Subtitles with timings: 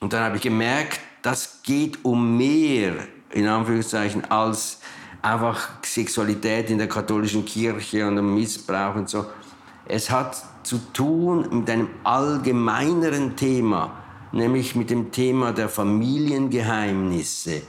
[0.00, 2.94] Und dann habe ich gemerkt, das geht um mehr,
[3.30, 4.80] in Anführungszeichen, als
[5.22, 9.26] einfach Sexualität in der katholischen Kirche und um Missbrauch und so.
[9.86, 13.92] Es hat zu tun mit einem allgemeineren Thema,
[14.32, 17.62] nämlich mit dem Thema der Familiengeheimnisse,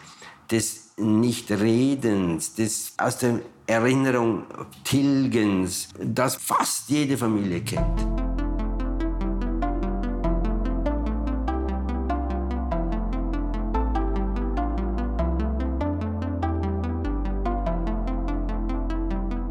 [0.49, 4.43] des Nichtredens, des aus der Erinnerung
[4.83, 8.20] Tilgens, das fast jede Familie kennt.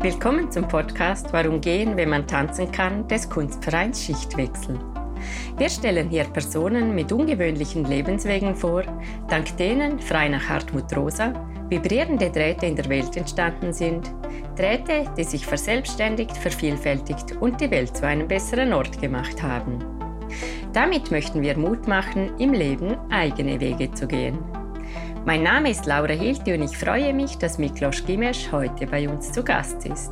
[0.02, 4.78] Willkommen zum Podcast Warum gehen, wenn man tanzen kann, des Kunstvereins Schichtwechsel.
[5.58, 8.82] Wir stellen hier Personen mit ungewöhnlichen Lebenswegen vor,
[9.28, 11.34] dank denen, frei nach Hartmut Rosa,
[11.68, 14.10] vibrierende Drähte in der Welt entstanden sind,
[14.56, 19.84] Drähte, die sich verselbstständigt, vervielfältigt und die Welt zu einem besseren Ort gemacht haben.
[20.72, 24.38] Damit möchten wir Mut machen, im Leben eigene Wege zu gehen.
[25.26, 29.30] Mein Name ist Laura Hilti und ich freue mich, dass Miklos Gimesch heute bei uns
[29.30, 30.10] zu Gast ist.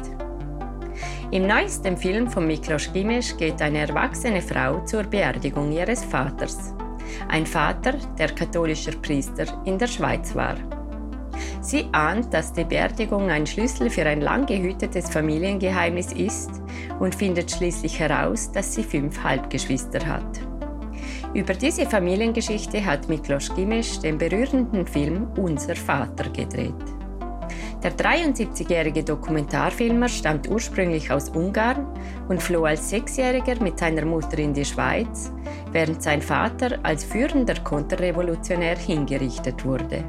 [1.31, 6.75] Im neuesten Film von Miklos Gimesch geht eine erwachsene Frau zur Beerdigung ihres Vaters.
[7.29, 10.57] Ein Vater, der katholischer Priester in der Schweiz war.
[11.63, 16.51] Sie ahnt, dass die Beerdigung ein Schlüssel für ein lang gehütetes Familiengeheimnis ist
[17.01, 20.48] und findet schließlich heraus, dass sie fünf Halbgeschwister hat.
[21.35, 26.73] Über diese Familiengeschichte hat Miklos Gimesch den berührenden Film Unser Vater gedreht.
[27.83, 31.87] Der 73-jährige Dokumentarfilmer stammt ursprünglich aus Ungarn
[32.29, 35.31] und floh als Sechsjähriger mit seiner Mutter in die Schweiz,
[35.71, 40.05] während sein Vater als führender Konterrevolutionär hingerichtet wurde.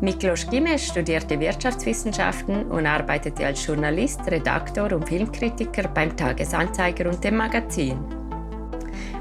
[0.00, 7.36] Miklos Gimesch studierte Wirtschaftswissenschaften und arbeitete als Journalist, Redaktor und Filmkritiker beim Tagesanzeiger und dem
[7.36, 8.21] Magazin.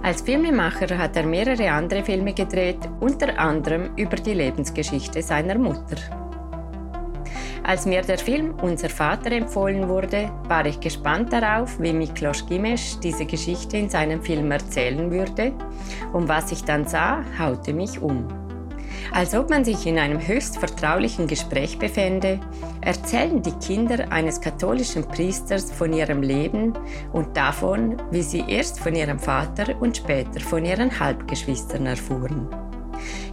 [0.04, 5.98] Als Filmemacher hat er mehrere andere Filme gedreht, unter anderem über die Lebensgeschichte seiner Mutter.
[7.64, 12.98] Als mir der Film Unser Vater empfohlen wurde, war ich gespannt darauf, wie Miklos Gimesch
[13.00, 15.54] diese Geschichte in seinem Film erzählen würde,
[16.14, 18.28] und was ich dann sah, haute mich um.
[19.12, 22.40] Als ob man sich in einem höchst vertraulichen Gespräch befände,
[22.82, 26.74] erzählen die Kinder eines katholischen Priesters von ihrem Leben
[27.12, 32.48] und davon, wie sie erst von ihrem Vater und später von ihren Halbgeschwistern erfuhren.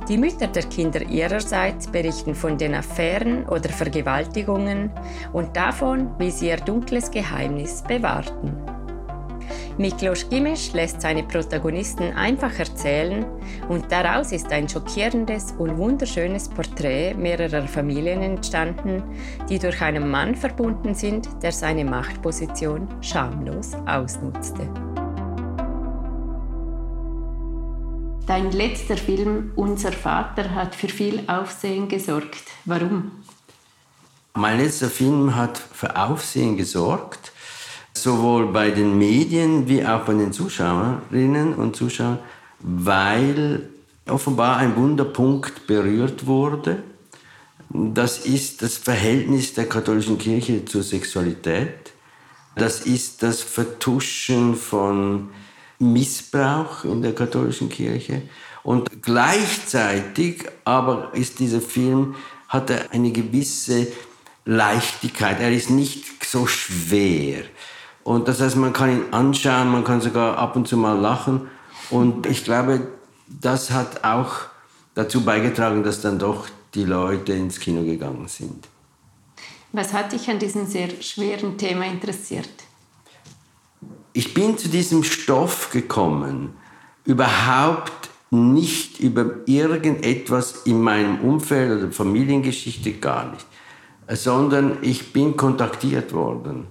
[0.08, 4.90] Die Mütter der Kinder ihrerseits berichten von den Affären oder Vergewaltigungen
[5.32, 8.77] und davon, wie sie ihr dunkles Geheimnis bewahrten.
[9.78, 13.24] Miklos Gimesch lässt seine Protagonisten einfach erzählen
[13.68, 19.04] und daraus ist ein schockierendes und wunderschönes Porträt mehrerer Familien entstanden,
[19.48, 24.68] die durch einen Mann verbunden sind, der seine Machtposition schamlos ausnutzte.
[28.26, 32.42] Dein letzter Film Unser Vater hat für viel Aufsehen gesorgt.
[32.64, 33.12] Warum?
[34.34, 37.32] Mein letzter Film hat für Aufsehen gesorgt
[38.02, 42.18] sowohl bei den Medien wie auch bei den Zuschauerinnen und Zuschauern,
[42.60, 43.68] weil
[44.06, 46.82] offenbar ein Wunderpunkt berührt wurde.
[47.70, 51.92] Das ist das Verhältnis der katholischen Kirche zur Sexualität.
[52.56, 55.28] Das ist das Vertuschen von
[55.78, 58.22] Missbrauch in der katholischen Kirche.
[58.62, 62.16] Und gleichzeitig aber ist dieser Film,
[62.48, 63.86] hat er eine gewisse
[64.44, 65.40] Leichtigkeit.
[65.40, 67.44] Er ist nicht so schwer.
[68.04, 71.48] Und das heißt, man kann ihn anschauen, man kann sogar ab und zu mal lachen.
[71.90, 72.86] Und ich glaube,
[73.28, 74.46] das hat auch
[74.94, 78.66] dazu beigetragen, dass dann doch die Leute ins Kino gegangen sind.
[79.72, 82.48] Was hat dich an diesem sehr schweren Thema interessiert?
[84.12, 86.54] Ich bin zu diesem Stoff gekommen,
[87.04, 93.46] überhaupt nicht über irgendetwas in meinem Umfeld oder Familiengeschichte gar nicht,
[94.08, 96.66] sondern ich bin kontaktiert worden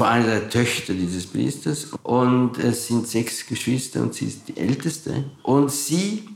[0.00, 1.88] von einer der Töchter dieses Priesters.
[2.02, 5.24] Und es sind sechs Geschwister und sie ist die älteste.
[5.42, 6.26] Und sie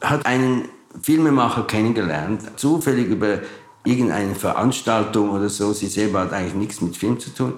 [0.00, 0.68] hat einen
[1.02, 3.40] Filmemacher kennengelernt, zufällig über
[3.82, 5.72] irgendeine Veranstaltung oder so.
[5.72, 7.54] Sie selber hat eigentlich nichts mit Film zu tun.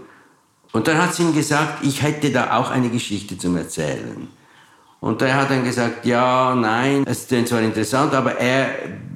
[0.72, 4.28] Und dann hat sie ihm gesagt, ich hätte da auch eine Geschichte zum Erzählen.
[5.00, 8.70] Und er hat dann gesagt, ja, nein, es ist zwar interessant, aber er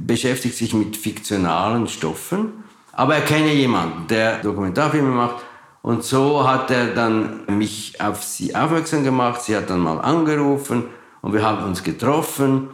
[0.06, 2.65] beschäftigt sich mit fiktionalen Stoffen.
[2.93, 5.37] Aber er kenne jemanden, der Dokumentarfilme macht
[5.82, 9.43] und so hat er dann mich auf sie aufmerksam gemacht.
[9.43, 10.85] Sie hat dann mal angerufen
[11.23, 12.71] und wir haben uns getroffen.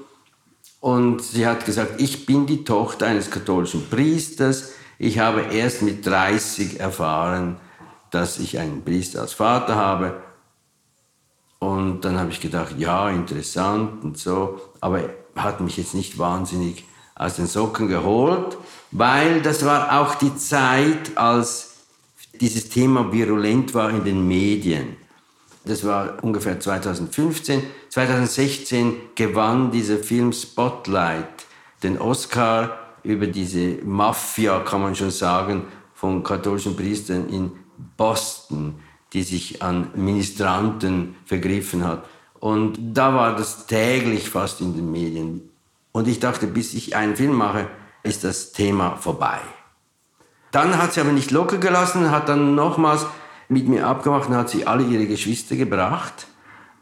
[0.81, 4.73] Und sie hat gesagt, ich bin die Tochter eines katholischen Priesters.
[4.99, 7.57] Ich habe erst mit 30 erfahren,
[8.11, 10.21] dass ich einen Priester als Vater habe.
[11.59, 15.01] Und dann habe ich gedacht, ja, interessant und so, aber
[15.35, 18.59] hat mich jetzt nicht wahnsinnig aus den Socken geholt,
[18.91, 21.66] weil das war auch die Zeit, als
[22.41, 24.97] dieses Thema virulent war in den Medien.
[25.65, 27.63] Das war ungefähr 2015.
[27.89, 31.47] 2016 gewann dieser Film Spotlight
[31.83, 37.53] den Oscar über diese Mafia, kann man schon sagen, von katholischen Priestern in
[37.97, 38.81] Boston,
[39.13, 42.05] die sich an Ministranten vergriffen hat.
[42.41, 45.49] Und da war das täglich fast in den Medien.
[45.93, 47.69] Und ich dachte, bis ich einen Film mache,
[48.03, 49.41] ist das Thema vorbei.
[50.51, 53.07] Dann hat sie aber nicht locker gelassen, hat dann nochmals
[53.49, 56.27] mit mir abgemacht und hat sie alle ihre Geschwister gebracht,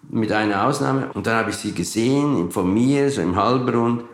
[0.09, 1.11] mit einer Ausnahme.
[1.15, 4.05] Und dann habe ich sie gesehen, von mir, so im Halbrund.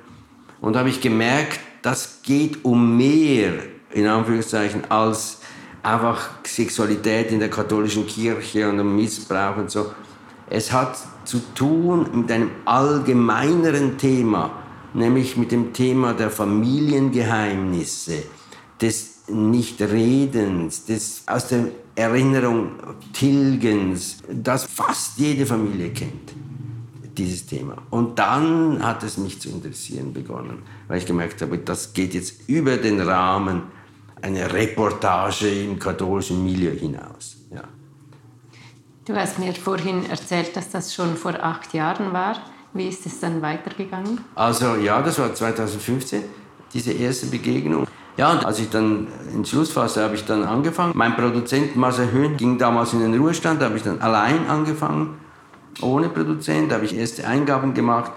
[0.61, 3.55] Und habe ich gemerkt, das geht um mehr,
[3.93, 5.41] in Anführungszeichen, als
[5.82, 9.93] einfach Sexualität in der katholischen Kirche und um Missbrauch und so.
[10.49, 14.50] Es hat zu tun mit einem allgemeineren Thema,
[14.93, 18.25] nämlich mit dem Thema der Familiengeheimnisse,
[18.81, 22.72] des Nichtredens, des aus der Erinnerung
[23.12, 26.32] Tilgens, das fast jede Familie kennt,
[27.16, 27.76] dieses Thema.
[27.90, 32.48] Und dann hat es mich zu interessieren begonnen, weil ich gemerkt habe, das geht jetzt
[32.48, 33.62] über den Rahmen
[34.22, 37.36] einer Reportage im katholischen Milieu hinaus.
[37.52, 37.64] Ja.
[39.04, 42.36] Du hast mir vorhin erzählt, dass das schon vor acht Jahren war.
[42.72, 44.20] Wie ist es dann weitergegangen?
[44.34, 46.22] Also ja, das war 2015,
[46.72, 47.86] diese erste Begegnung.
[48.16, 50.92] Ja, und als ich dann in Schlussphase habe ich dann angefangen.
[50.94, 55.18] Mein Produzent Marcel Höhn ging damals in den Ruhestand, da habe ich dann allein angefangen,
[55.80, 58.12] ohne Produzent, da habe ich erste Eingaben gemacht,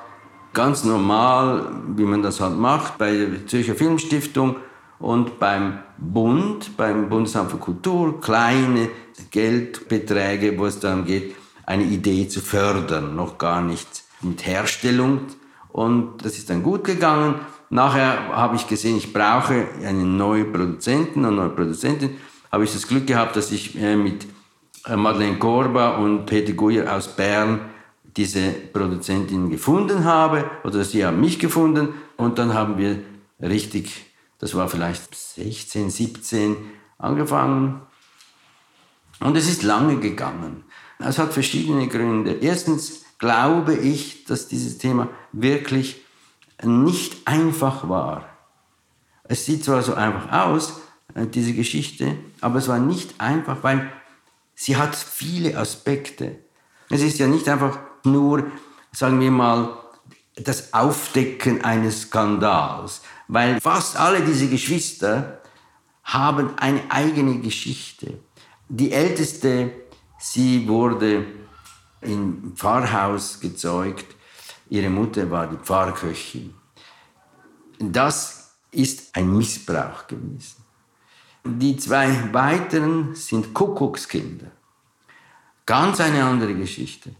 [0.53, 4.57] ganz normal, wie man das halt macht, bei der Zürcher Filmstiftung
[4.99, 8.89] und beim Bund, beim Bundesamt für Kultur, kleine
[9.31, 11.35] Geldbeträge, wo es darum geht,
[11.65, 15.21] eine Idee zu fördern, noch gar nicht mit Herstellung.
[15.69, 17.35] Und das ist dann gut gegangen.
[17.73, 22.17] Nachher habe ich gesehen, ich brauche einen neuen Produzenten, eine neue Produzentin.
[22.51, 24.27] Habe ich das Glück gehabt, dass ich äh, mit
[24.85, 27.61] äh, Madeleine Korba und Peter Guyer aus Bern
[28.15, 32.99] diese Produzentin gefunden habe oder sie haben mich gefunden und dann haben wir
[33.41, 34.05] richtig,
[34.37, 36.55] das war vielleicht 16, 17
[36.99, 37.81] angefangen
[39.19, 40.63] und es ist lange gegangen.
[40.99, 42.33] Es hat verschiedene Gründe.
[42.39, 46.02] Erstens glaube ich, dass dieses Thema wirklich
[46.65, 48.25] nicht einfach war.
[49.23, 50.81] Es sieht zwar so einfach aus,
[51.15, 53.91] äh, diese Geschichte, aber es war nicht einfach, weil
[54.55, 56.39] sie hat viele Aspekte.
[56.89, 58.45] Es ist ja nicht einfach nur,
[58.91, 59.77] sagen wir mal,
[60.35, 65.41] das Aufdecken eines Skandals, weil fast alle diese Geschwister
[66.03, 68.19] haben eine eigene Geschichte.
[68.67, 69.71] Die älteste,
[70.19, 71.25] sie wurde
[72.01, 74.05] im Pfarrhaus gezeugt
[74.69, 76.53] Ihre Mutter war die Pfarrköchin.
[77.79, 80.63] Das ist ein Missbrauch gewesen.
[81.45, 84.51] Die zwei weiteren sind Kuckuckskinder.
[85.65, 87.11] Ganz eine andere Geschichte.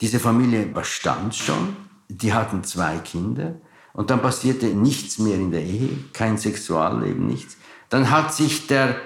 [0.00, 1.76] Diese Familie bestand schon,
[2.08, 3.56] die hatten zwei Kinder
[3.92, 7.56] und dann passierte nichts mehr in der Ehe, kein Sexualleben, nichts.
[7.88, 8.96] Dann hat sich der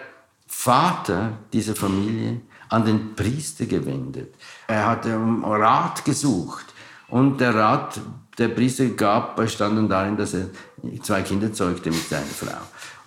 [0.47, 4.35] Vater dieser Familie an den Priester gewendet.
[4.67, 6.72] Er hat um Rat gesucht.
[7.13, 8.01] Und der Rat
[8.39, 10.47] der Priester gab, bestanden darin, dass er
[11.03, 12.63] zwei Kinder zeugte mit seiner Frau.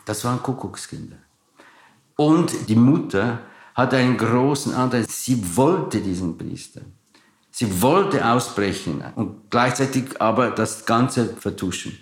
[0.05, 1.15] Das waren Kuckuckskinder.
[2.15, 3.39] Und die Mutter
[3.73, 5.07] hatte einen großen Anteil.
[5.09, 6.81] Sie wollte diesen Priester.
[7.49, 11.97] Sie wollte ausbrechen und gleichzeitig aber das Ganze vertuschen.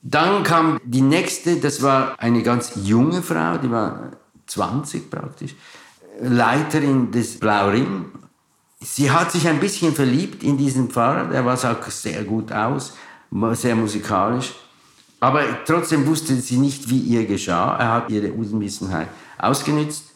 [0.00, 4.12] Dann kam die nächste, das war eine ganz junge Frau, die war
[4.46, 5.54] 20 praktisch,
[6.18, 8.06] Leiterin des Blauring
[8.82, 12.94] Sie hat sich ein bisschen verliebt in diesen Pfarrer, der war sah sehr gut aus,
[13.52, 14.54] sehr musikalisch.
[15.20, 17.76] Aber trotzdem wusste sie nicht, wie ihr geschah.
[17.76, 20.06] Er hat ihre Unwissenheit ausgenützt.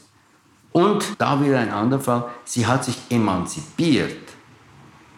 [0.72, 4.16] Und da wieder ein anderer Fall, sie hat sich emanzipiert.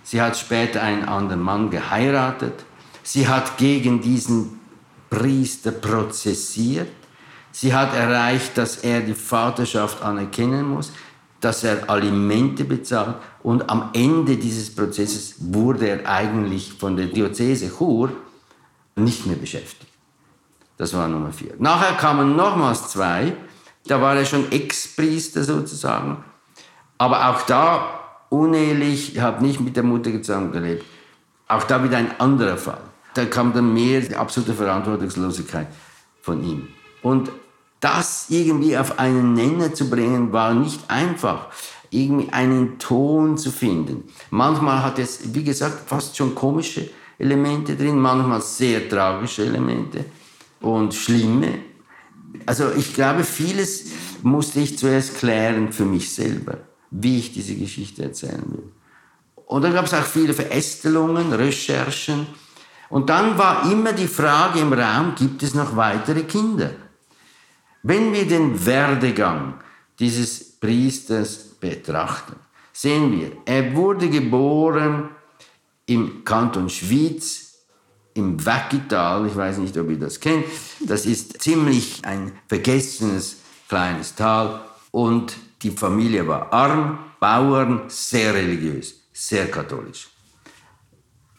[0.02, 2.64] Sie hat später einen anderen Mann geheiratet.
[3.04, 4.60] Sie hat gegen diesen
[5.08, 6.90] Priester prozessiert.
[7.52, 10.92] Sie hat erreicht, dass er die Vaterschaft anerkennen muss
[11.40, 17.70] dass er Alimente bezahlt und am Ende dieses Prozesses wurde er eigentlich von der Diözese
[17.76, 18.10] Chur
[18.96, 19.92] nicht mehr beschäftigt.
[20.78, 21.54] Das war Nummer vier.
[21.58, 23.34] Nachher kamen nochmals zwei,
[23.86, 26.24] da war er schon Ex-Priester sozusagen,
[26.98, 28.00] aber auch da
[28.30, 30.84] unehelich, hat nicht mit der Mutter zusammengelebt.
[31.48, 32.80] Auch da wieder ein anderer Fall.
[33.14, 35.68] Da kam dann mehr die absolute Verantwortungslosigkeit
[36.20, 36.68] von ihm.
[37.02, 37.30] Und
[37.80, 41.48] das irgendwie auf einen Nenner zu bringen, war nicht einfach.
[41.90, 44.04] irgendwie einen Ton zu finden.
[44.30, 50.04] Manchmal hat es, wie gesagt, fast schon komische Elemente drin, manchmal sehr tragische Elemente
[50.60, 51.60] und schlimme.
[52.44, 53.86] Also ich glaube, vieles
[54.22, 56.58] musste ich zuerst klären für mich selber,
[56.90, 58.72] wie ich diese Geschichte erzählen will.
[59.46, 62.26] Und dann gab es auch viele Verästelungen, Recherchen.
[62.88, 66.70] Und dann war immer die Frage im Raum, gibt es noch weitere Kinder?
[67.88, 69.54] Wenn wir den Werdegang
[70.00, 72.34] dieses Priesters betrachten,
[72.72, 75.10] sehen wir, er wurde geboren
[75.86, 77.58] im Kanton Schwyz,
[78.14, 80.46] im Wackital, ich weiß nicht, ob ihr das kennt,
[80.80, 83.36] das ist ziemlich ein vergessenes
[83.68, 90.08] kleines Tal und die Familie war arm, Bauern, sehr religiös, sehr katholisch.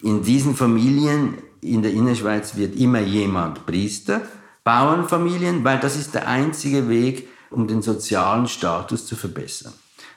[0.00, 4.22] In diesen Familien in der Innerschweiz wird immer jemand Priester,
[4.68, 9.72] Bauernfamilien, weil das ist der einzige Weg, um den sozialen Status zu verbessern.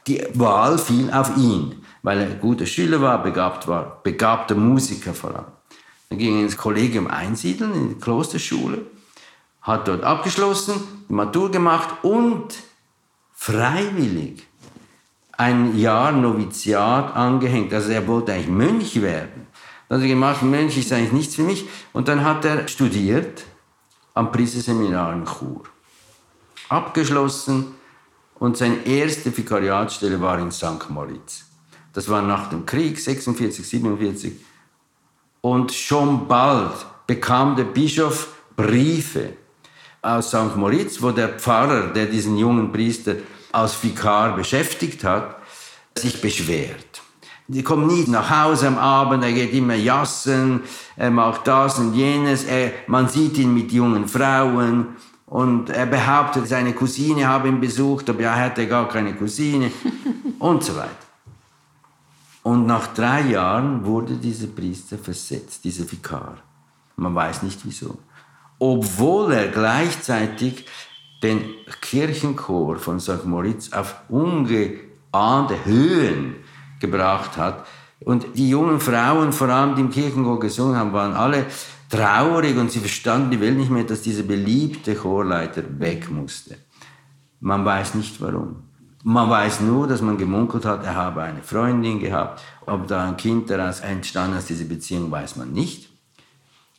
[0.08, 5.14] Die Wahl fiel auf ihn, weil er ein guter Schüler war, begabt war, begabter Musiker
[5.14, 5.46] vor allem.
[6.10, 8.80] Dann ging er ins Kollegium einsiedeln, in die Klosterschule,
[9.62, 10.74] hat dort abgeschlossen,
[11.08, 12.54] die Matur gemacht und
[13.34, 14.46] freiwillig
[15.38, 17.74] ein Jahr Noviziat angehängt.
[17.74, 19.48] Also er wollte eigentlich Mönch werden.
[19.88, 21.70] Dann hat er gemacht, Mönch ist eigentlich nichts für mich.
[21.94, 23.46] Und dann hat er studiert
[24.14, 25.64] am Priesterseminar in Chur.
[26.70, 27.76] Abgeschlossen
[28.40, 30.90] und seine erste Vikariatsstelle war in St.
[30.90, 31.46] Moritz.
[31.94, 34.34] Das war nach dem Krieg, 46, 47.
[35.42, 39.34] Und schon bald bekam der Bischof Briefe
[40.02, 40.56] aus St.
[40.56, 43.16] Moritz, wo der Pfarrer, der diesen jungen Priester
[43.52, 45.36] als Vikar beschäftigt hat,
[45.98, 46.91] sich beschwert.
[47.52, 50.62] Die kommt nie nach Hause am Abend, er geht immer jassen,
[50.96, 56.48] er macht das und jenes, er, man sieht ihn mit jungen Frauen und er behauptet,
[56.48, 59.70] seine Cousine habe ihn besucht, aber er hatte gar keine Cousine
[60.40, 60.92] und so weiter.
[62.44, 66.38] Und nach drei Jahren wurde dieser Priester versetzt, dieser Vikar.
[66.96, 67.98] Man weiß nicht wieso.
[68.60, 70.68] Obwohl er gleichzeitig
[71.22, 71.44] den
[71.82, 73.26] Kirchenchor von St.
[73.26, 76.38] Moritz auf ungeahnte Höhen
[76.82, 77.66] gebracht hat.
[78.04, 81.46] Und die jungen Frauen, vor allem die im Kirchenchor gesungen haben, waren alle
[81.90, 86.58] traurig und sie verstanden die Welt nicht mehr, dass dieser beliebte Chorleiter weg musste.
[87.40, 88.64] Man weiß nicht warum.
[89.04, 92.42] Man weiß nur, dass man gemunkelt hat, er habe eine Freundin gehabt.
[92.66, 95.90] Ob da ein Kind daraus entstanden aus dieser Beziehung, weiß man nicht.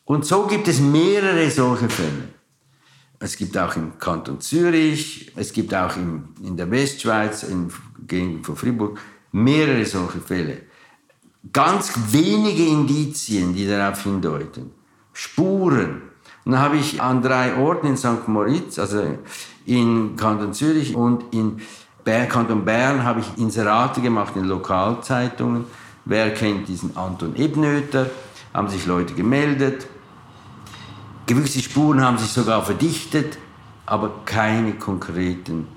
[0.04, 2.28] Und so gibt es mehrere solche Fälle.
[3.18, 7.72] Es gibt auch im Kanton Zürich, es gibt auch in, in der Westschweiz, in
[8.06, 8.98] Gegend von Fribourg,
[9.32, 10.62] mehrere solche Fälle.
[11.52, 14.70] Ganz wenige Indizien, die darauf hindeuten.
[15.12, 16.02] Spuren.
[16.44, 18.28] Und dann habe ich an drei Orten in St.
[18.28, 19.02] Moritz, also
[19.66, 21.60] in Kanton Zürich und in
[22.04, 25.64] Bern, Kanton Bern habe ich Inserate gemacht in Lokalzeitungen.
[26.04, 28.10] Wer kennt diesen Anton Ebnöter?
[28.52, 29.86] Haben sich Leute gemeldet.
[31.26, 33.38] Gewisse Spuren haben sich sogar verdichtet,
[33.86, 35.68] aber keine konkreten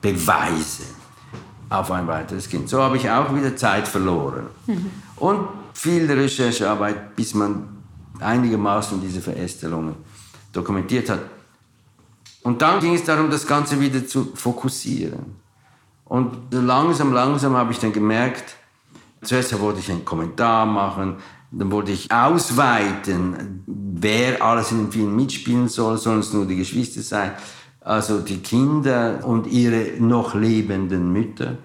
[0.00, 0.99] Beweise
[1.70, 2.68] auf ein weiteres Kind.
[2.68, 4.48] So habe ich auch wieder Zeit verloren.
[4.66, 4.90] Mhm.
[5.16, 7.68] Und viel Recherchearbeit, bis man
[8.18, 9.94] einigermaßen diese Verästelungen
[10.52, 11.20] dokumentiert hat.
[12.42, 15.36] Und dann ging es darum, das Ganze wieder zu fokussieren.
[16.04, 18.56] Und langsam, langsam habe ich dann gemerkt,
[19.22, 21.16] zuerst wollte ich einen Kommentar machen,
[21.52, 25.98] dann wollte ich ausweiten, wer alles in dem Film mitspielen soll.
[25.98, 27.32] Sollen es nur die Geschwister sein,
[27.80, 31.58] also die Kinder und ihre noch lebenden Mütter?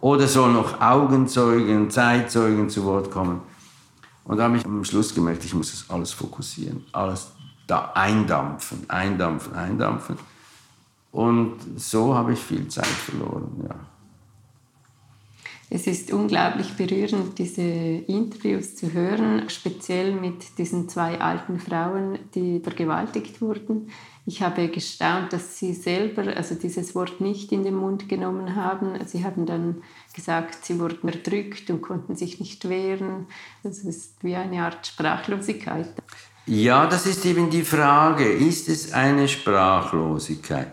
[0.00, 3.40] Oder sollen noch Augenzeugen, Zeitzeugen zu Wort kommen?
[4.24, 7.32] Und da habe ich am Schluss gemerkt, ich muss das alles fokussieren, alles
[7.66, 10.16] da eindampfen, eindampfen, eindampfen.
[11.10, 13.74] Und so habe ich viel Zeit verloren, ja.
[15.74, 22.60] Es ist unglaublich berührend, diese Interviews zu hören, speziell mit diesen zwei alten Frauen, die
[22.60, 23.88] vergewaltigt wurden.
[24.24, 28.94] Ich habe gestaunt, dass sie selber also dieses Wort nicht in den Mund genommen haben.
[29.04, 29.82] Sie haben dann
[30.14, 33.26] gesagt, sie wurden erdrückt und konnten sich nicht wehren.
[33.64, 35.88] Das ist wie eine Art Sprachlosigkeit.
[36.46, 38.30] Ja, das ist eben die Frage.
[38.30, 40.72] Ist es eine Sprachlosigkeit?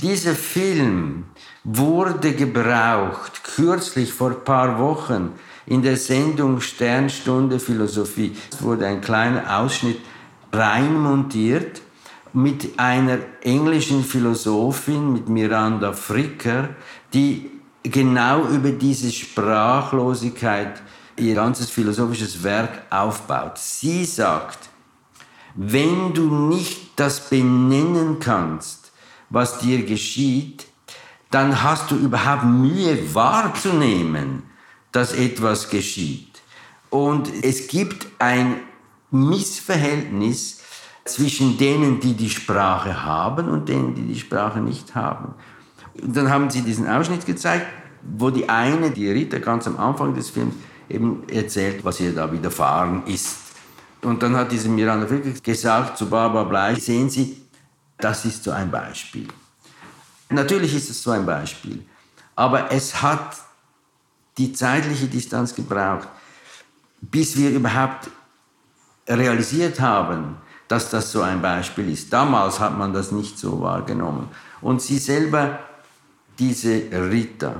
[0.00, 1.24] Dieser Film
[1.64, 5.32] wurde gebraucht, kürzlich vor ein paar Wochen,
[5.66, 8.34] in der Sendung Sternstunde Philosophie.
[8.50, 9.98] Es wurde ein kleiner Ausschnitt
[10.52, 11.82] reinmontiert
[12.32, 16.70] mit einer englischen Philosophin, mit Miranda Fricker,
[17.12, 17.50] die
[17.82, 20.82] genau über diese Sprachlosigkeit
[21.16, 23.58] ihr ganzes philosophisches Werk aufbaut.
[23.58, 24.70] Sie sagt,
[25.54, 28.92] wenn du nicht das benennen kannst,
[29.28, 30.66] was dir geschieht,
[31.30, 34.44] dann hast du überhaupt Mühe wahrzunehmen,
[34.92, 36.42] dass etwas geschieht.
[36.90, 38.60] Und es gibt ein
[39.10, 40.61] Missverhältnis
[41.04, 45.34] zwischen denen, die die Sprache haben und denen, die die Sprache nicht haben.
[46.00, 47.66] Und dann haben sie diesen Ausschnitt gezeigt,
[48.02, 50.54] wo die eine, die Rita, ganz am Anfang des Films
[50.88, 53.36] eben erzählt, was ihr da widerfahren ist.
[54.02, 57.42] Und dann hat diese Miranda Friedrich gesagt zu Barbara Bleich, sehen Sie,
[57.98, 59.28] das ist so ein Beispiel.
[60.28, 61.84] Natürlich ist es so ein Beispiel,
[62.34, 63.36] aber es hat
[64.38, 66.08] die zeitliche Distanz gebraucht,
[67.00, 68.10] bis wir überhaupt
[69.06, 70.36] realisiert haben,
[70.72, 72.10] dass das so ein Beispiel ist.
[72.10, 74.28] Damals hat man das nicht so wahrgenommen.
[74.62, 75.58] Und sie selber,
[76.38, 77.56] diese Rita,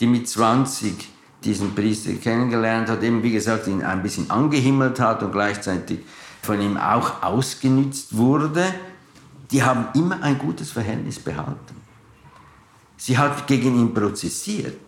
[0.00, 1.08] die mit 20
[1.44, 6.00] diesen Priester kennengelernt hat, eben wie gesagt ihn ein bisschen angehimmelt hat und gleichzeitig
[6.42, 8.74] von ihm auch ausgenützt wurde,
[9.52, 11.76] die haben immer ein gutes Verhältnis behalten.
[12.96, 14.80] Sie hat gegen ihn prozessiert.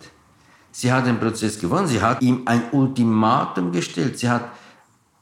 [0.73, 1.87] Sie hat den Prozess gewonnen.
[1.87, 4.19] Sie hat ihm ein Ultimatum gestellt.
[4.19, 4.51] Sie hat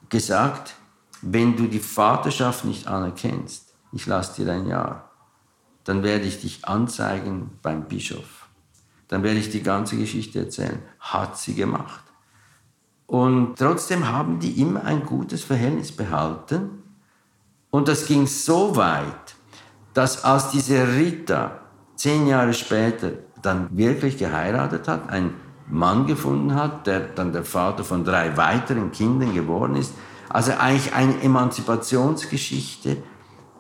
[0.09, 0.78] gesagt,
[1.23, 5.11] wenn du die Vaterschaft nicht anerkennst, ich lasse dir ein Jahr,
[5.85, 8.49] dann werde ich dich anzeigen beim Bischof.
[9.09, 10.83] Dann werde ich die ganze Geschichte erzählen.
[11.01, 12.05] Hat sie gemacht.
[13.07, 16.83] Und trotzdem haben die immer ein gutes Verhältnis behalten.
[17.71, 19.37] Und das ging so weit,
[19.95, 21.63] dass als diese Rita
[21.97, 25.35] zehn Jahre später dann wirklich geheiratet hat, einen
[25.71, 29.95] Mann gefunden hat, der dann der Vater von drei weiteren Kindern geworden ist,
[30.29, 32.99] also eigentlich eine Emanzipationsgeschichte.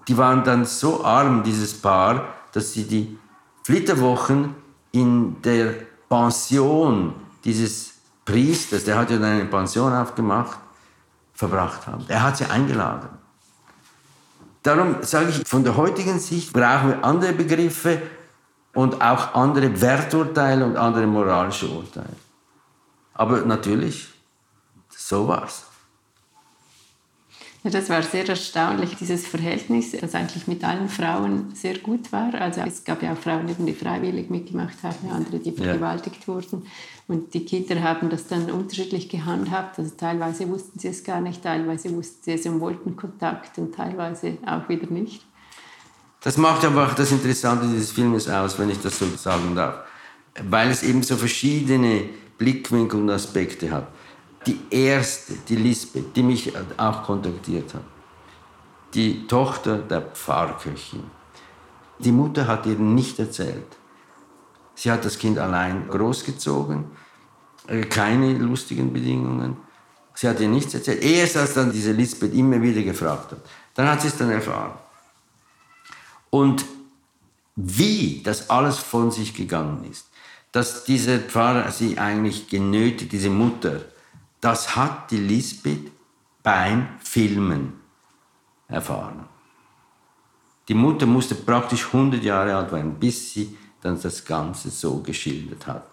[0.06, 3.18] Die waren dann so arm, dieses Paar, dass sie die
[3.64, 4.54] Flitterwochen
[4.92, 5.74] in der
[6.08, 7.92] Pension dieses
[8.24, 10.58] Priesters, der hat ja dann eine Pension aufgemacht,
[11.34, 12.04] verbracht haben.
[12.08, 13.08] Er hat sie eingeladen.
[14.62, 18.02] Darum sage ich, von der heutigen Sicht brauchen wir andere Begriffe
[18.74, 22.16] und auch andere Werturteile und andere moralische Urteile.
[23.14, 24.08] Aber natürlich,
[24.90, 25.67] so war's.
[27.68, 32.32] Ja, das war sehr erstaunlich, dieses Verhältnis, das eigentlich mit allen Frauen sehr gut war.
[32.32, 36.28] Also es gab ja auch Frauen, die freiwillig mitgemacht haben, andere, die vergewaltigt ja.
[36.28, 36.62] wurden.
[37.08, 39.78] Und die Kinder haben das dann unterschiedlich gehandhabt.
[39.78, 43.74] Also teilweise wussten sie es gar nicht, teilweise wussten sie es und wollten Kontakt und
[43.74, 45.26] teilweise auch wieder nicht.
[46.22, 49.80] Das macht aber auch das Interessante dieses Filmes aus, wenn ich das so sagen darf.
[50.42, 52.04] Weil es eben so verschiedene
[52.38, 53.88] Blickwinkel und Aspekte hat
[54.46, 57.84] die erste, die Lisbeth, die mich auch kontaktiert hat,
[58.94, 61.04] die Tochter der Pfarrköchin.
[61.98, 63.76] Die Mutter hat ihr nicht erzählt.
[64.74, 66.84] Sie hat das Kind allein großgezogen,
[67.66, 69.56] äh, keine lustigen Bedingungen.
[70.14, 71.02] Sie hat ihr nichts erzählt.
[71.02, 73.40] Erst als dann diese Lisbeth immer wieder gefragt hat,
[73.74, 74.78] dann hat sie es dann erfahren.
[76.30, 76.64] Und
[77.56, 80.06] wie das alles von sich gegangen ist,
[80.52, 83.80] dass dieser Pfarrer sie eigentlich genötigt, diese Mutter,
[84.40, 85.90] das hat die Lisbeth
[86.42, 87.74] beim Filmen
[88.68, 89.24] erfahren.
[90.68, 95.66] Die Mutter musste praktisch 100 Jahre alt werden, bis sie dann das Ganze so geschildert
[95.66, 95.86] hat,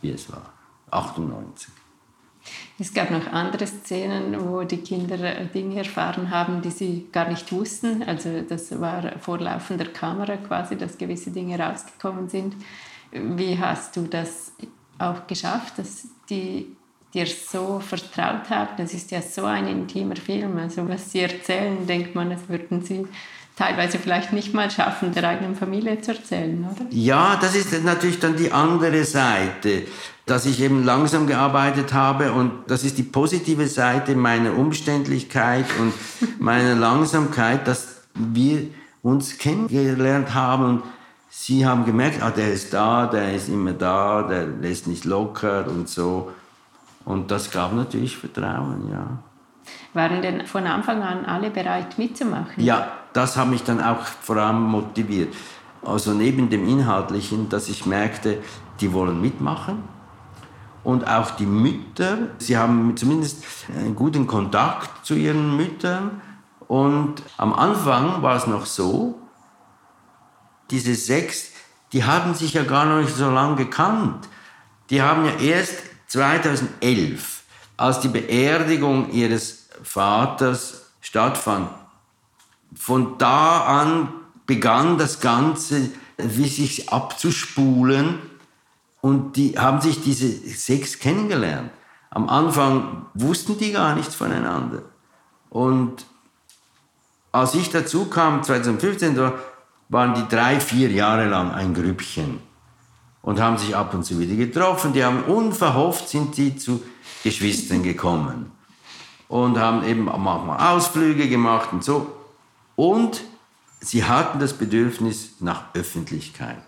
[0.00, 0.52] wie es war.
[0.90, 1.68] 98.
[2.78, 7.52] Es gab noch andere Szenen, wo die Kinder Dinge erfahren haben, die sie gar nicht
[7.52, 8.02] wussten.
[8.02, 12.56] Also das war vor laufender Kamera quasi, dass gewisse Dinge rausgekommen sind.
[13.12, 14.52] Wie hast du das
[14.98, 16.74] auch geschafft, dass die
[17.14, 18.70] dir so vertraut haben.
[18.78, 20.56] Das ist ja so ein intimer Film.
[20.58, 23.06] Also was sie erzählen, denkt man, das würden sie
[23.56, 26.86] teilweise vielleicht nicht mal schaffen, der eigenen Familie zu erzählen, oder?
[26.90, 29.82] Ja, das ist natürlich dann die andere Seite,
[30.24, 35.92] dass ich eben langsam gearbeitet habe und das ist die positive Seite meiner Umständlichkeit und
[36.40, 38.68] meiner Langsamkeit, dass wir
[39.02, 40.82] uns kennengelernt haben und
[41.28, 45.66] sie haben gemerkt, ah, der ist da, der ist immer da, der lässt nicht locker
[45.66, 46.30] und so.
[47.04, 49.18] Und das gab natürlich Vertrauen, ja.
[49.94, 52.62] Waren denn von Anfang an alle bereit mitzumachen?
[52.62, 55.34] Ja, das hat mich dann auch vor allem motiviert.
[55.84, 58.38] Also neben dem Inhaltlichen, dass ich merkte,
[58.80, 59.82] die wollen mitmachen.
[60.84, 63.44] Und auch die Mütter, sie haben zumindest
[63.76, 66.22] einen guten Kontakt zu ihren Müttern.
[66.66, 69.18] Und am Anfang war es noch so,
[70.70, 71.50] diese sechs,
[71.92, 74.28] die haben sich ja gar noch nicht so lange gekannt.
[74.90, 77.42] Die haben ja erst 2011,
[77.78, 81.70] als die Beerdigung ihres Vaters stattfand,
[82.74, 84.08] von da an
[84.44, 88.18] begann das Ganze wie sich abzuspulen
[89.00, 91.70] und die haben sich diese sechs kennengelernt.
[92.10, 94.82] Am Anfang wussten die gar nichts voneinander.
[95.48, 96.04] Und
[97.32, 99.32] als ich dazu kam, 2015, da
[99.88, 102.51] waren die drei, vier Jahre lang ein Grüppchen.
[103.22, 104.92] Und haben sich ab und zu wieder getroffen.
[104.92, 106.82] Die haben unverhofft sind sie zu
[107.22, 108.50] Geschwistern gekommen
[109.28, 112.12] und haben eben manchmal Ausflüge gemacht und so.
[112.76, 113.22] Und
[113.80, 116.62] sie hatten das Bedürfnis nach Öffentlichkeit,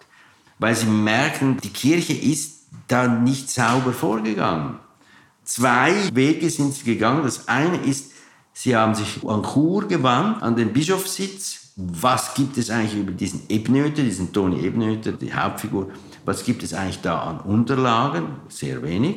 [0.59, 4.79] weil sie merken, die Kirche ist da nicht sauber vorgegangen.
[5.45, 7.23] Zwei Wege sind sie gegangen.
[7.23, 8.13] Das eine ist,
[8.53, 11.73] sie haben sich an Chur gewandt, an den Bischofssitz.
[11.77, 15.91] Was gibt es eigentlich über diesen Ebnöter, diesen Toni Ebnöter, die Hauptfigur,
[16.25, 18.27] was gibt es eigentlich da an Unterlagen?
[18.49, 19.17] Sehr wenig.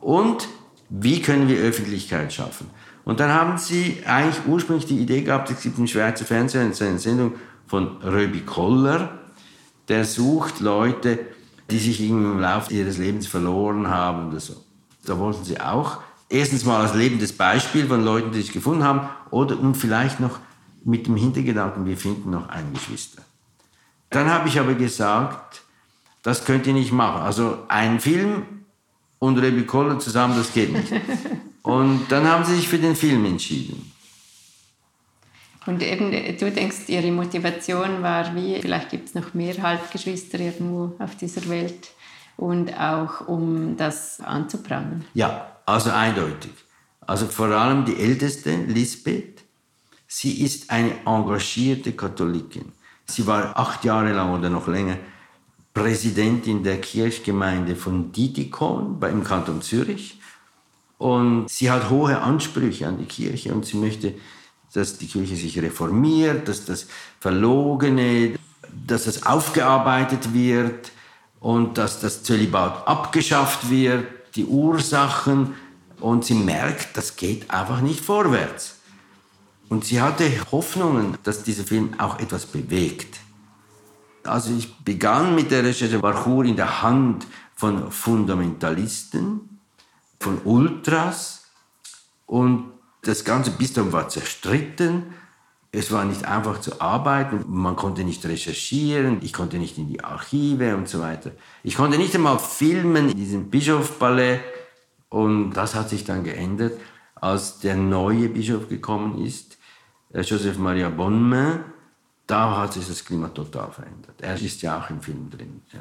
[0.00, 0.48] Und
[0.88, 2.70] wie können wir Öffentlichkeit schaffen?
[3.04, 6.98] Und dann haben sie eigentlich ursprünglich die Idee gehabt, es gibt im Schweizer Fernsehen eine
[6.98, 7.34] Sendung
[7.66, 9.18] von Röbi Koller,
[9.88, 11.20] der sucht Leute,
[11.70, 14.54] die sich im Laufe ihres Lebens verloren haben oder so.
[15.04, 19.08] Da wollten sie auch erstens mal als lebendes Beispiel von Leuten, die sich gefunden haben,
[19.30, 20.38] oder und vielleicht noch
[20.84, 23.22] mit dem Hintergedanken, wir finden noch ein Geschwister.
[24.10, 25.62] Dann habe ich aber gesagt,
[26.26, 27.22] das könnt ihr nicht machen.
[27.22, 28.42] Also ein Film
[29.20, 30.92] und Rebbe Koller zusammen, das geht nicht.
[31.62, 33.92] Und dann haben sie sich für den Film entschieden.
[35.66, 40.96] Und eben, du denkst, ihre Motivation war wie, vielleicht gibt es noch mehr Halbgeschwister irgendwo
[40.98, 41.90] auf dieser Welt
[42.36, 45.04] und auch um das anzuprangern.
[45.14, 46.52] Ja, also eindeutig.
[47.02, 49.44] Also vor allem die älteste, Lisbeth,
[50.08, 52.72] sie ist eine engagierte Katholikin.
[53.06, 54.98] Sie war acht Jahre lang oder noch länger
[55.76, 60.18] Präsidentin der Kirchgemeinde von Didikon im Kanton Zürich.
[60.96, 64.14] Und sie hat hohe Ansprüche an die Kirche und sie möchte,
[64.72, 66.86] dass die Kirche sich reformiert, dass das
[67.20, 68.38] Verlogene,
[68.86, 70.92] dass das aufgearbeitet wird
[71.40, 75.56] und dass das Zölibat abgeschafft wird, die Ursachen.
[76.00, 78.76] Und sie merkt, das geht einfach nicht vorwärts.
[79.68, 83.25] Und sie hatte Hoffnungen, dass dieser Film auch etwas bewegt.
[84.26, 89.60] Also ich begann mit der Recherche, war Chur in der Hand von Fundamentalisten,
[90.20, 91.46] von Ultras
[92.26, 95.14] und das ganze Bistum war zerstritten.
[95.72, 100.02] Es war nicht einfach zu arbeiten, man konnte nicht recherchieren, ich konnte nicht in die
[100.02, 101.32] Archive und so weiter.
[101.62, 104.40] Ich konnte nicht einmal filmen in diesem Bischofspalais
[105.08, 106.72] und das hat sich dann geändert,
[107.14, 109.58] als der neue Bischof gekommen ist,
[110.12, 111.75] Joseph Maria Bonmain.
[112.26, 114.20] Da hat sich das Klima total verändert.
[114.20, 115.62] Er ist ja auch im Film drin.
[115.72, 115.80] Ja.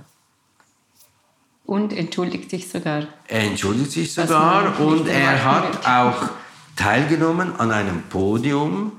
[1.65, 3.07] Und entschuldigt sich sogar.
[3.27, 6.29] Er entschuldigt sich sogar und er hat auch
[6.75, 8.91] teilgenommen an einem Podium,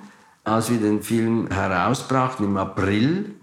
[0.43, 3.37] als wir den Film herausbrachten im April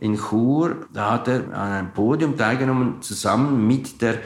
[0.00, 0.88] in Chur.
[0.92, 4.18] Da hat er an einem Podium teilgenommen, zusammen mit der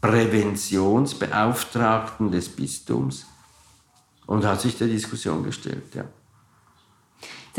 [0.00, 3.26] Präventionsbeauftragten des Bistums
[4.26, 5.94] und hat sich der Diskussion gestellt.
[5.94, 6.06] Ja.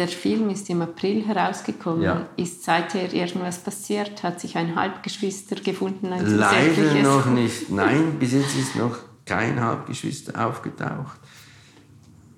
[0.01, 2.01] Der Film ist im April herausgekommen.
[2.01, 2.25] Ja.
[2.35, 4.23] Ist seither irgendwas passiert?
[4.23, 6.11] Hat sich ein Halbgeschwister gefunden?
[6.11, 7.69] Ein Leider noch nicht.
[7.69, 11.19] Nein, bis jetzt ist noch kein Halbgeschwister aufgetaucht.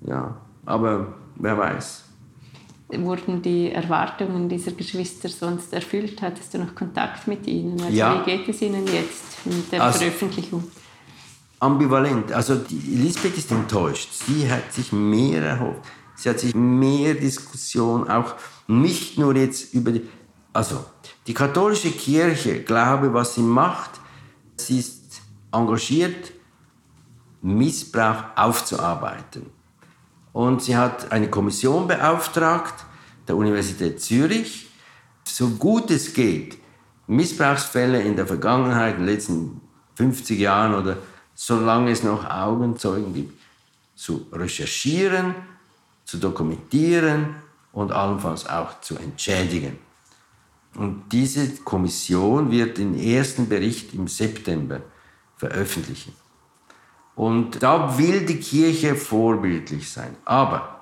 [0.02, 2.04] Ja, aber wer weiß.
[2.88, 6.20] Wurden die Erwartungen dieser Geschwister sonst erfüllt?
[6.20, 7.80] Hattest du noch Kontakt mit ihnen?
[7.80, 8.20] Also ja.
[8.20, 10.64] Wie geht es ihnen jetzt mit der also, Veröffentlichung?
[11.60, 12.30] Ambivalent.
[12.30, 14.10] Also die Elisabeth ist enttäuscht.
[14.12, 15.80] Sie hat sich mehr erhofft.
[16.16, 18.34] Sie hat sich mehr Diskussion auch
[18.66, 20.08] nicht nur jetzt über die,
[20.52, 20.84] also
[21.26, 24.00] die katholische Kirche, glaube, was sie macht,
[24.56, 25.20] sie ist
[25.52, 26.32] engagiert,
[27.42, 29.46] Missbrauch aufzuarbeiten.
[30.32, 32.74] Und sie hat eine Kommission beauftragt,
[33.28, 34.68] der Universität Zürich,
[35.24, 36.58] so gut es geht,
[37.06, 39.60] Missbrauchsfälle in der Vergangenheit, in den letzten
[39.94, 40.98] 50 Jahren oder
[41.34, 43.38] solange es noch Augenzeugen gibt,
[43.94, 45.34] zu recherchieren
[46.04, 47.36] zu dokumentieren
[47.72, 49.78] und allenfalls auch zu entschädigen.
[50.76, 54.80] Und diese Kommission wird den ersten Bericht im September
[55.36, 56.14] veröffentlichen.
[57.14, 60.16] Und da will die Kirche vorbildlich sein.
[60.24, 60.80] Aber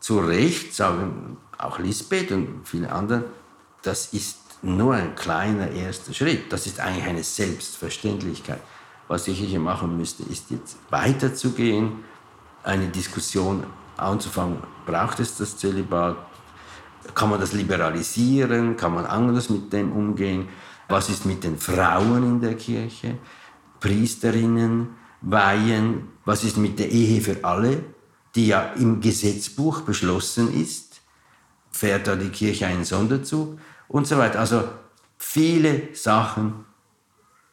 [0.00, 3.24] zu Recht sagen auch Lisbeth und viele andere,
[3.82, 6.50] das ist nur ein kleiner erster Schritt.
[6.50, 8.60] Das ist eigentlich eine Selbstverständlichkeit.
[9.06, 12.04] Was die Kirche machen müsste, ist jetzt weiterzugehen,
[12.62, 13.64] eine Diskussion
[13.96, 16.16] anzufangen, braucht es das Zölibat?
[17.14, 18.76] Kann man das liberalisieren?
[18.76, 20.48] Kann man anders mit dem umgehen?
[20.88, 23.18] Was ist mit den Frauen in der Kirche?
[23.80, 24.88] Priesterinnen,
[25.20, 26.08] Weihen?
[26.24, 27.84] Was ist mit der Ehe für alle,
[28.34, 31.00] die ja im Gesetzbuch beschlossen ist?
[31.70, 33.58] Fährt da die Kirche einen Sonderzug?
[33.88, 34.40] Und so weiter.
[34.40, 34.64] Also
[35.18, 36.64] viele Sachen,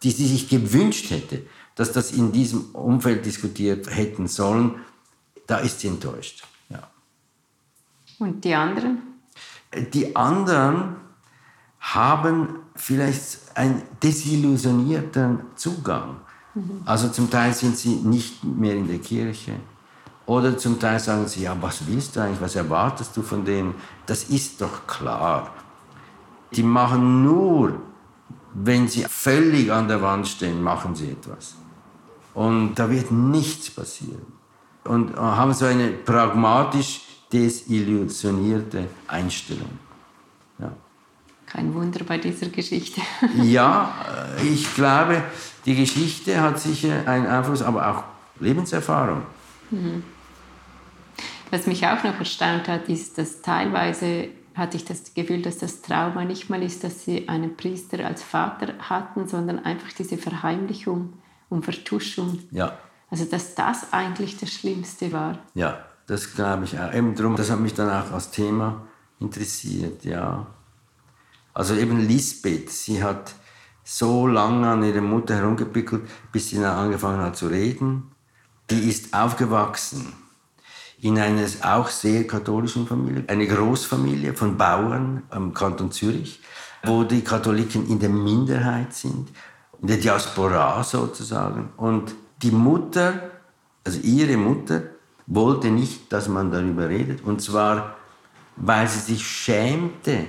[0.03, 1.43] die sie sich gewünscht hätte,
[1.75, 4.75] dass das in diesem Umfeld diskutiert hätten sollen
[5.47, 6.43] da ist sie enttäuscht.
[6.69, 6.87] Ja.
[8.19, 8.99] Und die anderen?
[9.93, 10.95] Die anderen
[11.79, 16.17] haben vielleicht einen desillusionierten Zugang.
[16.53, 16.81] Mhm.
[16.85, 19.53] Also zum Teil sind sie nicht mehr in der Kirche.
[20.25, 23.75] Oder zum Teil sagen sie, ja, was willst du eigentlich, was erwartest du von denen?
[24.05, 25.53] Das ist doch klar.
[26.53, 27.81] Die machen nur,
[28.53, 31.55] wenn sie völlig an der Wand stehen, machen sie etwas.
[32.33, 34.25] Und da wird nichts passieren.
[34.83, 39.69] Und haben so eine pragmatisch desillusionierte Einstellung.
[40.59, 40.71] Ja.
[41.45, 43.01] Kein Wunder bei dieser Geschichte.
[43.43, 43.93] ja,
[44.43, 45.23] ich glaube,
[45.65, 48.03] die Geschichte hat sicher einen Einfluss, aber auch
[48.39, 49.21] Lebenserfahrung.
[49.69, 50.03] Mhm.
[51.51, 55.81] Was mich auch noch erstaunt hat, ist, dass teilweise hatte ich das Gefühl, dass das
[55.81, 61.13] Trauma nicht mal ist, dass sie einen Priester als Vater hatten, sondern einfach diese Verheimlichung
[61.49, 62.39] und Vertuschung.
[62.51, 62.77] Ja.
[63.11, 65.37] Also dass das eigentlich das Schlimmste war.
[65.53, 66.93] Ja, das glaube ich auch.
[66.93, 68.87] Eben drum, das hat mich dann auch als Thema
[69.19, 70.47] interessiert, ja.
[71.53, 73.35] Also eben Lisbeth, sie hat
[73.83, 78.11] so lange an ihrer Mutter herumgepickelt, bis sie dann angefangen hat zu reden.
[78.69, 80.13] Die ist aufgewachsen
[81.01, 86.39] in einer auch sehr katholischen Familie, eine Großfamilie von Bauern im Kanton Zürich,
[86.83, 89.29] wo die Katholiken in der Minderheit sind,
[89.81, 91.69] in der Diaspora sozusagen.
[91.75, 93.31] Und die Mutter,
[93.83, 94.83] also ihre Mutter,
[95.27, 97.23] wollte nicht, dass man darüber redet.
[97.23, 97.95] Und zwar,
[98.57, 100.25] weil sie sich schämte,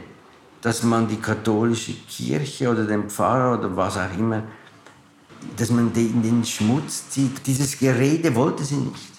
[0.61, 4.45] dass man die katholische Kirche oder den Pfarrer oder was auch immer,
[5.57, 7.45] dass man den in den Schmutz zieht.
[7.47, 9.13] Dieses Gerede wollte sie nicht.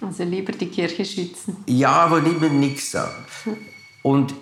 [0.00, 1.56] Also lieber die Kirche schützen.
[1.66, 3.24] Ja, aber lieber nichts sagen.
[4.02, 4.34] Und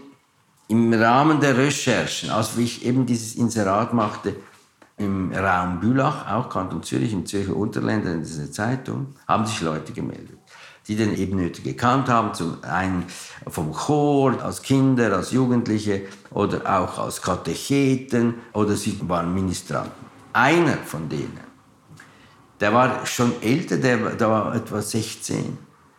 [0.66, 4.34] im Rahmen der Recherchen, als ich eben dieses Inserat machte,
[4.96, 9.92] im Raum Bülach, auch Kanton Zürich, im Zürcher Unterländer, in dieser Zeitung, haben sich Leute
[9.92, 10.38] gemeldet,
[10.86, 13.04] die den Ebenöter gekannt haben, zum einen
[13.48, 20.04] vom Chor, als Kinder, als Jugendliche oder auch als Katecheten oder sie waren Ministranten.
[20.32, 21.54] Einer von denen
[22.60, 25.58] der war schon älter, der, der war etwa 16.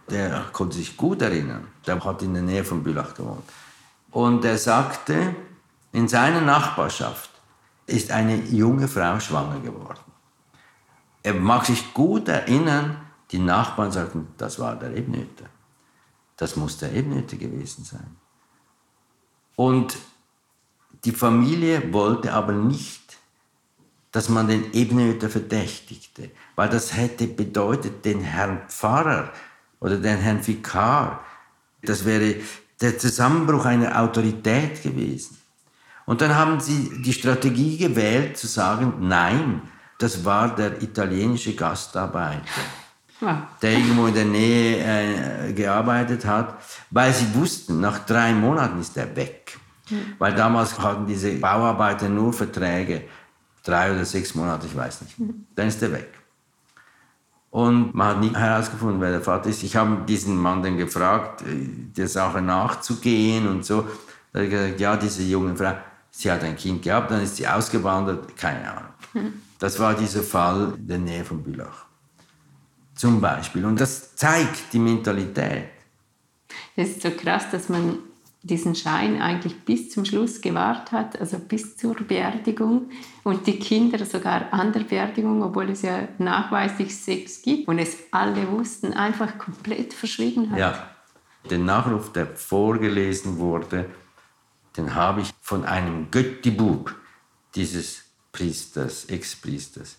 [0.10, 1.68] Der konnte sich gut erinnern.
[1.86, 3.44] Der hat in der Nähe von Bülach gewohnt.
[4.12, 5.36] Und er sagte,
[5.92, 7.30] in seiner Nachbarschaft
[7.88, 10.00] ist eine junge Frau schwanger geworden.
[11.24, 12.98] Er mag sich gut erinnern,
[13.32, 15.46] die Nachbarn sagten, das war der Ebnöter.
[16.38, 18.16] Das muss der Ebnöter gewesen sein.
[19.56, 19.98] Und
[21.04, 23.06] die Familie wollte aber nicht
[24.16, 29.34] dass man den Ebenöter verdächtigte, weil das hätte bedeutet, den Herrn Pfarrer
[29.82, 31.22] oder den Herrn Vikar,
[31.82, 32.36] das wäre
[32.80, 35.38] der Zusammenbruch einer Autorität gewesen.
[36.06, 39.62] Und dann haben sie die Strategie gewählt, zu sagen, nein,
[39.98, 42.44] das war der italienische Gastarbeiter,
[43.22, 43.48] ja.
[43.62, 46.58] der irgendwo in der Nähe äh, gearbeitet hat,
[46.92, 49.58] weil sie wussten, nach drei Monaten ist er weg.
[49.90, 50.16] Mhm.
[50.20, 53.04] Weil damals hatten diese Bauarbeiter nur Verträge
[53.64, 55.16] drei oder sechs Monate, ich weiß nicht.
[55.56, 56.10] Dann ist er weg.
[57.50, 59.64] Und man hat nie herausgefunden, wer der Vater ist.
[59.64, 63.88] Ich habe diesen Mann dann gefragt, äh, der Sache nachzugehen und so.
[64.34, 65.74] Da hat er gesagt, ja, diese junge Frau,
[66.18, 69.34] sie hat ein Kind gehabt, dann ist sie ausgewandert, keine Ahnung.
[69.60, 71.86] Das war dieser Fall in der Nähe von Bülach.
[72.96, 73.66] Zum Beispiel.
[73.66, 75.70] Und das zeigt die Mentalität.
[76.76, 78.00] Es ist so krass, dass man
[78.42, 82.90] diesen Schein eigentlich bis zum Schluss gewahrt hat, also bis zur Beerdigung
[83.24, 87.98] und die Kinder sogar an der Beerdigung, obwohl es ja nachweislich Sex gibt und es
[88.12, 90.60] alle wussten, einfach komplett verschwiegen hat.
[90.60, 90.88] Ja,
[91.50, 93.90] den Nachruf, der vorgelesen wurde,
[94.78, 96.94] den habe ich von einem Göttibub
[97.56, 99.98] dieses Priesters, Ex-Priesters,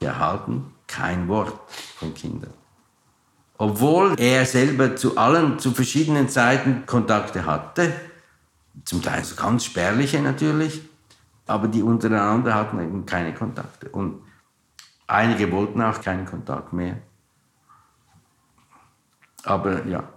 [0.00, 0.72] erhalten.
[0.86, 1.58] Kein Wort
[1.96, 2.52] von Kindern.
[3.56, 7.92] Obwohl er selber zu allen, zu verschiedenen Zeiten Kontakte hatte,
[8.84, 10.82] zum Teil ganz spärliche natürlich,
[11.46, 13.88] aber die untereinander hatten eben keine Kontakte.
[13.90, 14.22] Und
[15.06, 16.98] einige wollten auch keinen Kontakt mehr.
[19.44, 20.13] Aber ja.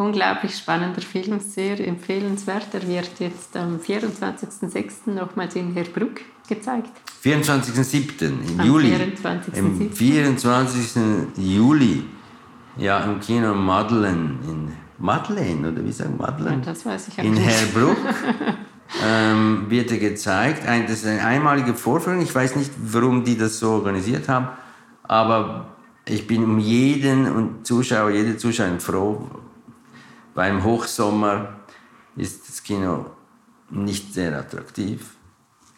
[0.00, 2.68] Unglaublich spannender Film, sehr empfehlenswert.
[2.72, 5.10] Er wird jetzt am 24.06.
[5.10, 6.88] nochmals in Herbruck gezeigt.
[7.22, 8.22] 24.07.
[8.22, 8.88] im Am Juli.
[8.94, 9.56] 24.
[9.58, 11.02] Im 24.
[11.36, 12.04] Juli.
[12.78, 16.62] Ja, im Kino Madeleine in Madeleine, oder wie sagen Madeleine?
[16.64, 17.98] Ja, das weiß ich auch In Herbruck
[19.06, 20.66] ähm, wird er gezeigt.
[20.66, 22.22] Ein, das ist eine einmalige Vorführung.
[22.22, 24.48] Ich weiß nicht, warum die das so organisiert haben,
[25.02, 25.66] aber
[26.06, 29.28] ich bin um jeden Zuschauer, jede Zuschauerin froh.
[30.40, 31.50] Beim Hochsommer
[32.16, 33.10] ist das Kino
[33.68, 35.14] nicht sehr attraktiv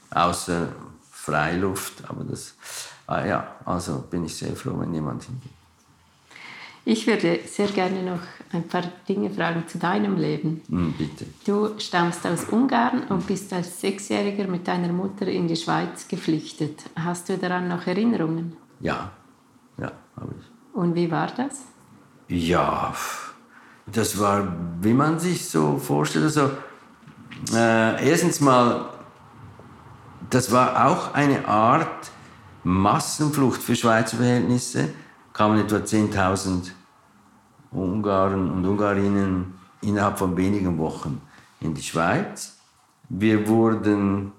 [0.09, 0.69] außer
[1.11, 2.09] Freiluft.
[2.09, 2.55] Aber das,
[3.09, 5.51] ah ja, also bin ich sehr froh, wenn jemand hingeht.
[6.85, 8.21] Ich würde sehr gerne noch
[8.53, 10.63] ein paar Dinge fragen zu deinem Leben.
[10.69, 11.27] Hm, bitte.
[11.45, 16.85] Du stammst aus Ungarn und bist als Sechsjähriger mit deiner Mutter in die Schweiz geflüchtet.
[16.95, 18.57] Hast du daran noch Erinnerungen?
[18.79, 19.11] Ja,
[19.77, 20.77] ja, habe ich.
[20.77, 21.63] Und wie war das?
[22.29, 22.95] Ja,
[23.87, 26.25] das war, wie man sich so vorstellt.
[26.25, 26.51] Also,
[27.55, 28.91] äh, erstens mal,
[30.31, 32.11] das war auch eine Art
[32.65, 34.91] Massenflucht für Schweizer Verhältnisse
[35.33, 36.71] kamen etwa 10.000
[37.73, 41.21] Ungarn und Ungarinnen innerhalb von wenigen Wochen
[41.61, 42.59] in die Schweiz.
[43.09, 44.33] Wir wurden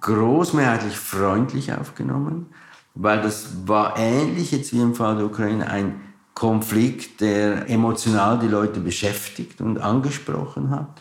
[0.00, 2.46] großmehrheitlich freundlich aufgenommen,
[2.94, 6.00] weil das war ähnlich jetzt wie im Fall der Ukraine ein
[6.36, 11.00] Konflikt, der emotional die Leute beschäftigt und angesprochen hat.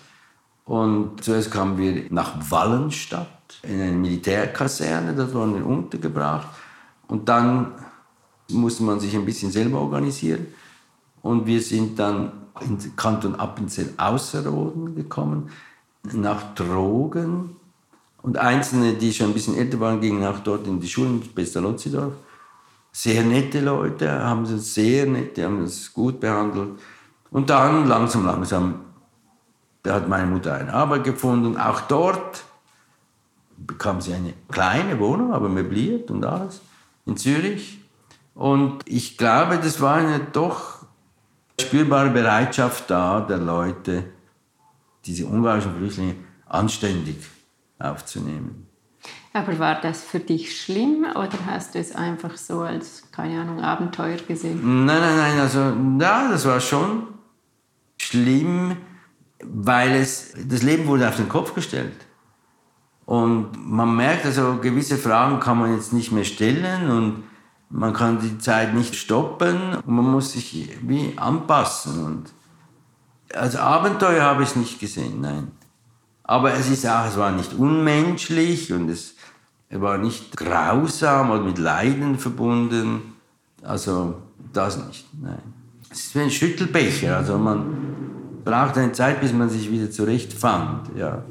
[0.63, 6.47] Und zuerst kamen wir nach Wallenstadt in eine Militärkaserne, da wurden wir untergebracht.
[7.09, 7.73] Und dann
[8.49, 10.47] musste man sich ein bisschen selber organisieren.
[11.21, 15.49] Und wir sind dann in den Kanton Appenzell Außerrhoden gekommen,
[16.13, 17.57] nach Drogen.
[18.21, 21.19] Und Einzelne, die schon ein bisschen älter waren, gingen auch dort in die Schule in
[21.19, 22.13] Pestalozzi-Dorf.
[22.97, 26.79] Sehr nette Leute, haben sie sehr nett, haben uns gut behandelt.
[27.29, 28.85] Und dann langsam, langsam,
[29.83, 31.57] da hat meine Mutter eine Arbeit gefunden.
[31.57, 32.45] Auch dort
[33.57, 36.61] bekam sie eine kleine Wohnung, aber möbliert und alles,
[37.05, 37.81] in Zürich.
[38.33, 40.85] Und ich glaube, das war eine doch
[41.59, 44.05] spürbare Bereitschaft da, der Leute,
[45.03, 47.17] diese ungarischen Flüchtlinge anständig
[47.77, 48.67] aufzunehmen.
[49.35, 53.59] Aber war das für dich schlimm oder hast du es einfach so als, keine Ahnung,
[53.59, 54.85] Abenteuer gesehen?
[54.85, 55.59] Nein, nein, nein, also
[55.99, 57.07] ja, das war schon
[57.97, 58.77] schlimm,
[59.43, 61.97] weil es, das Leben wurde auf den Kopf gestellt.
[63.05, 67.23] Und man merkt also, gewisse Fragen kann man jetzt nicht mehr stellen und
[67.69, 72.05] man kann die Zeit nicht stoppen und man muss sich wie anpassen.
[72.05, 72.33] Und
[73.37, 75.51] als Abenteuer habe ich es nicht gesehen, nein.
[76.27, 79.15] Aber es ist auch, es war nicht unmenschlich und es,
[79.69, 83.15] war nicht grausam oder mit Leiden verbunden.
[83.61, 84.15] Also
[84.53, 85.41] das nicht, nein.
[85.91, 87.65] Es ist wie ein Schüttelbecher, also man
[88.43, 91.23] braucht eine Zeit, bis man sich wieder zurechtfand, ja.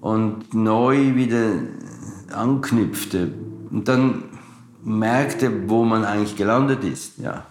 [0.00, 1.52] Und neu wieder
[2.32, 3.32] anknüpfte.
[3.70, 4.24] Und dann
[4.82, 7.18] merkte, wo man eigentlich gelandet ist.
[7.18, 7.46] Ja.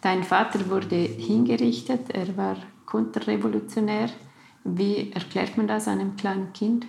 [0.00, 4.08] Dein Vater wurde hingerichtet, er war konterrevolutionär.
[4.74, 6.86] Wie erklärt man das einem kleinen Kind?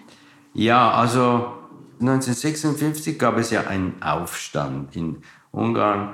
[0.54, 1.54] Ja, also
[2.00, 5.18] 1956 gab es ja einen Aufstand in
[5.52, 6.14] Ungarn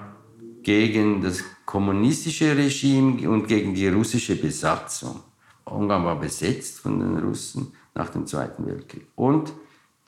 [0.61, 5.21] gegen das kommunistische Regime und gegen die russische Besatzung.
[5.65, 9.07] Ungarn war besetzt von den Russen nach dem Zweiten Weltkrieg.
[9.15, 9.53] Und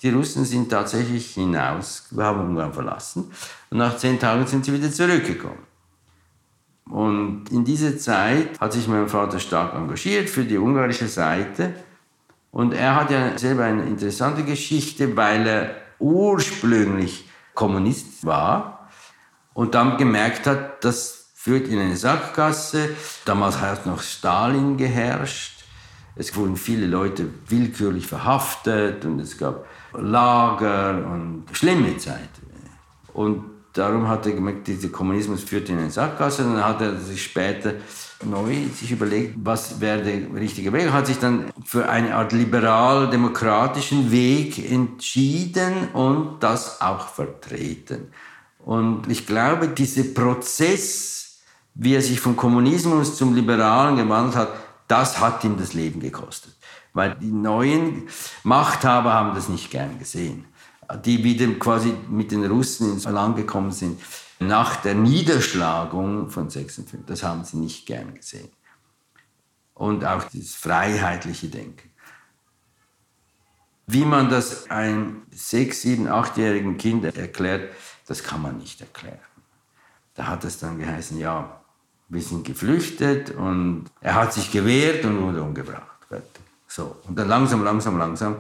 [0.02, 3.32] die Russen sind tatsächlich hinaus, wir haben Ungarn verlassen.
[3.70, 5.75] Und nach zehn Tagen sind sie wieder zurückgekommen.
[6.90, 11.74] Und in dieser Zeit hat sich mein Vater stark engagiert für die ungarische Seite.
[12.52, 18.90] Und er hat ja selber eine interessante Geschichte, weil er ursprünglich Kommunist war
[19.54, 22.90] und dann gemerkt hat, das führt in eine Sackgasse.
[23.24, 25.64] Damals hat noch Stalin geherrscht.
[26.16, 32.30] Es wurden viele Leute willkürlich verhaftet und es gab Lager und schlimme Zeit.
[33.14, 36.44] Und darum hat er gemerkt, dieser Kommunismus führt in eine Sackgasse.
[36.44, 37.74] Und dann hat er sich später
[38.24, 40.92] neu sich überlegt, was wäre der richtige Weg.
[40.92, 48.12] Hat sich dann für eine Art liberal-demokratischen Weg entschieden und das auch vertreten.
[48.60, 51.40] Und ich glaube, dieser Prozess,
[51.76, 54.50] wie er sich vom Kommunismus zum Liberalen gewandelt hat,
[54.88, 56.56] das hat ihm das Leben gekostet
[56.96, 58.08] weil die neuen
[58.44, 60.46] Machthaber haben das nicht gern gesehen.
[61.04, 64.00] Die wieder quasi mit den Russen ins Land gekommen sind,
[64.40, 68.50] nach der Niederschlagung von 56, das haben sie nicht gern gesehen.
[69.74, 71.90] Und auch das freiheitliche Denken.
[73.88, 77.74] Wie man das einem sechs, sieben, achtjährigen Kind erklärt,
[78.08, 79.20] das kann man nicht erklären.
[80.16, 81.62] Da hat es dann geheißen, ja,
[82.08, 85.82] wir sind geflüchtet und er hat sich gewehrt und wurde umgebracht.
[86.68, 88.38] So, und dann langsam, langsam, langsam,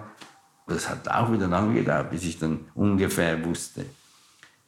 [0.67, 3.85] das hat auch wieder lange gedauert, bis ich dann ungefähr wusste,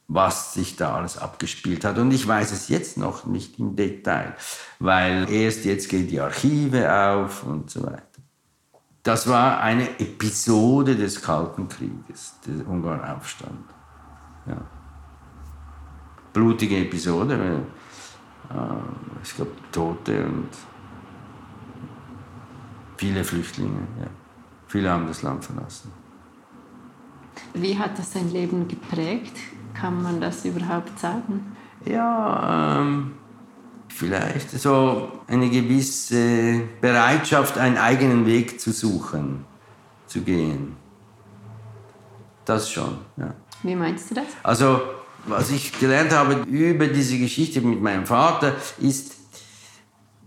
[0.06, 1.98] was sich da alles abgespielt hat.
[1.98, 4.34] Und ich weiß es jetzt noch nicht im Detail,
[4.78, 8.02] weil erst jetzt gehen die Archive auf und so weiter.
[9.02, 13.64] Das war eine Episode des Kalten Krieges, der Ungarn-Aufstand.
[14.46, 14.60] Ja.
[16.32, 17.64] Blutige Episode,
[18.50, 18.54] äh,
[19.22, 20.48] es gab Tote und
[22.98, 24.08] Viele Flüchtlinge, ja.
[24.68, 25.90] Viele haben das Land verlassen.
[27.54, 29.36] Wie hat das sein Leben geprägt?
[29.74, 31.56] Kann man das überhaupt sagen?
[31.84, 33.12] Ja, ähm,
[33.88, 39.44] vielleicht so eine gewisse Bereitschaft, einen eigenen Weg zu suchen,
[40.06, 40.76] zu gehen.
[42.44, 43.34] Das schon, ja.
[43.62, 44.26] Wie meinst du das?
[44.42, 44.80] Also,
[45.26, 49.14] was ich gelernt habe über diese Geschichte mit meinem Vater, ist,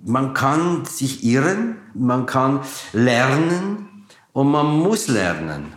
[0.03, 2.61] man kann sich irren, man kann
[2.93, 3.90] lernen
[4.33, 5.73] und man muss lernen.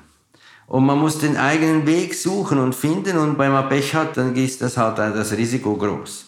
[0.67, 4.35] Und man muss den eigenen Weg suchen und finden und wenn man Pech hat, dann
[4.35, 6.25] ist das halt das Risiko groß.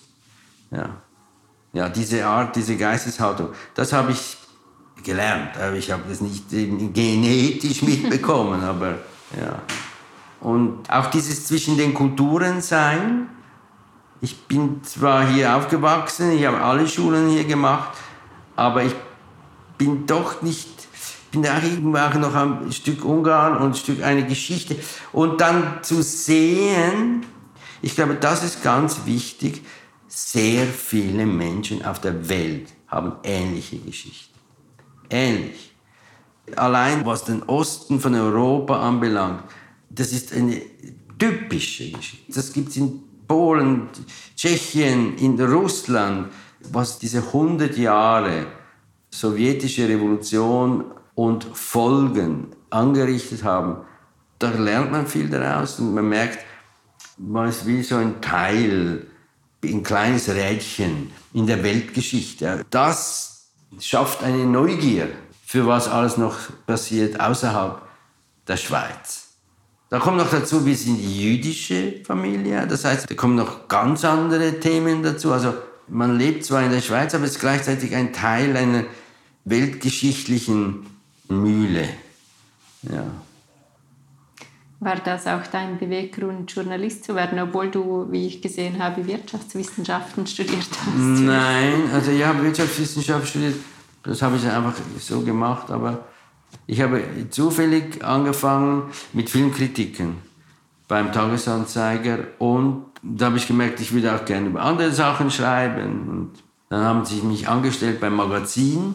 [0.71, 0.91] Ja,
[1.73, 4.37] ja diese Art, diese Geisteshaltung, das habe ich
[5.03, 5.53] gelernt.
[5.77, 8.99] Ich habe das nicht genetisch mitbekommen, aber
[9.39, 9.63] ja.
[10.41, 13.29] Und auch dieses zwischen den Kulturen sein.
[14.21, 17.97] Ich bin zwar hier aufgewachsen, ich habe alle Schulen hier gemacht,
[18.55, 18.95] aber ich
[19.77, 20.76] bin doch nicht
[21.45, 24.77] irgendwo auch noch ein Stück Ungarn und ein Stück eine Geschichte.
[25.13, 27.25] Und dann zu sehen,
[27.83, 29.63] ich glaube, das ist ganz wichtig,
[30.09, 34.39] sehr viele Menschen auf der Welt haben ähnliche Geschichten.
[35.11, 35.75] Ähnlich.
[36.55, 39.43] Allein was den Osten von Europa anbelangt,
[39.91, 40.63] das ist eine
[41.19, 42.33] typische Geschichte.
[42.33, 43.89] Das gibt es in Polen,
[44.37, 46.29] Tschechien, in Russland,
[46.71, 48.47] was diese 100 Jahre
[49.11, 50.85] sowjetische Revolution
[51.17, 53.79] und Folgen angerichtet haben,
[54.39, 56.39] da lernt man viel daraus und man merkt,
[57.17, 59.07] man ist wie so ein Teil,
[59.65, 62.65] ein kleines Rädchen in der Weltgeschichte.
[62.71, 63.49] Das
[63.81, 65.09] schafft eine Neugier
[65.45, 66.37] für was alles noch
[66.67, 67.81] passiert außerhalb
[68.47, 69.29] der Schweiz.
[69.89, 74.61] Da kommt noch dazu, wir sind jüdische Familie, das heißt, da kommen noch ganz andere
[74.61, 75.33] Themen dazu.
[75.33, 75.55] Also
[75.89, 78.85] man lebt zwar in der Schweiz, aber ist gleichzeitig ein Teil einer
[79.45, 80.96] weltgeschichtlichen
[81.29, 81.89] Mühle.
[82.83, 83.05] Ja.
[84.79, 90.27] War das auch dein Beweggrund, Journalist zu werden, obwohl du, wie ich gesehen habe, Wirtschaftswissenschaften
[90.27, 90.97] studiert hast?
[90.97, 93.55] Nein, also ich habe Wirtschaftswissenschaft studiert,
[94.03, 96.05] das habe ich einfach so gemacht, aber
[96.67, 100.17] ich habe zufällig angefangen mit Filmkritiken
[100.89, 106.09] beim Tagesanzeiger und da habe ich gemerkt, ich würde auch gerne über andere Sachen schreiben.
[106.09, 106.31] Und
[106.69, 108.95] dann haben sie mich angestellt beim Magazin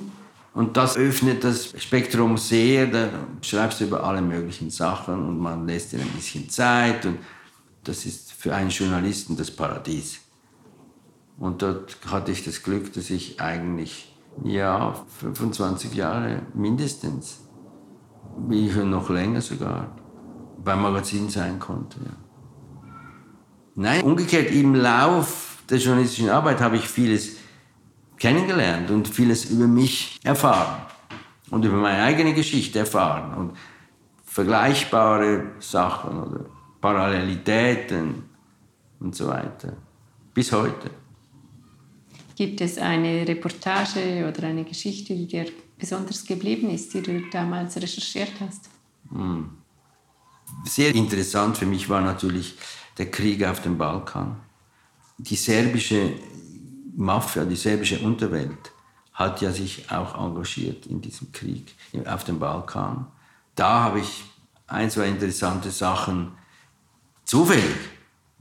[0.53, 2.87] und das öffnet das Spektrum sehr.
[2.87, 3.09] Da
[3.41, 7.05] schreibst du über alle möglichen Sachen und man lässt dir ein bisschen Zeit.
[7.05, 7.19] Und
[7.83, 10.19] das ist für einen Journalisten das Paradies.
[11.37, 17.39] Und dort hatte ich das Glück, dass ich eigentlich, ja, 25 Jahre mindestens,
[18.47, 19.95] wie ich noch länger sogar,
[20.63, 21.97] beim Magazin sein konnte.
[22.03, 22.91] Ja.
[23.75, 27.37] Nein, umgekehrt, im Lauf der journalistischen Arbeit habe ich vieles
[28.22, 30.84] kennengelernt und vieles über mich erfahren
[31.49, 33.57] und über meine eigene Geschichte erfahren und
[34.24, 36.45] vergleichbare Sachen oder
[36.80, 38.24] Parallelitäten
[38.99, 39.74] und so weiter.
[40.36, 40.91] Bis heute.
[42.36, 45.47] Gibt es eine Reportage oder eine Geschichte, die dir
[45.80, 48.69] besonders geblieben ist, die du damals recherchiert hast?
[49.09, 49.49] Hm.
[50.65, 52.55] Sehr interessant für mich war natürlich
[52.99, 54.36] der Krieg auf dem Balkan.
[55.17, 56.13] Die serbische
[56.95, 58.71] Mafia, die serbische Unterwelt,
[59.13, 61.75] hat ja sich auch engagiert in diesem Krieg
[62.05, 63.07] auf dem Balkan.
[63.55, 64.23] Da habe ich
[64.67, 66.31] ein, zwei interessante Sachen
[67.25, 67.75] zufällig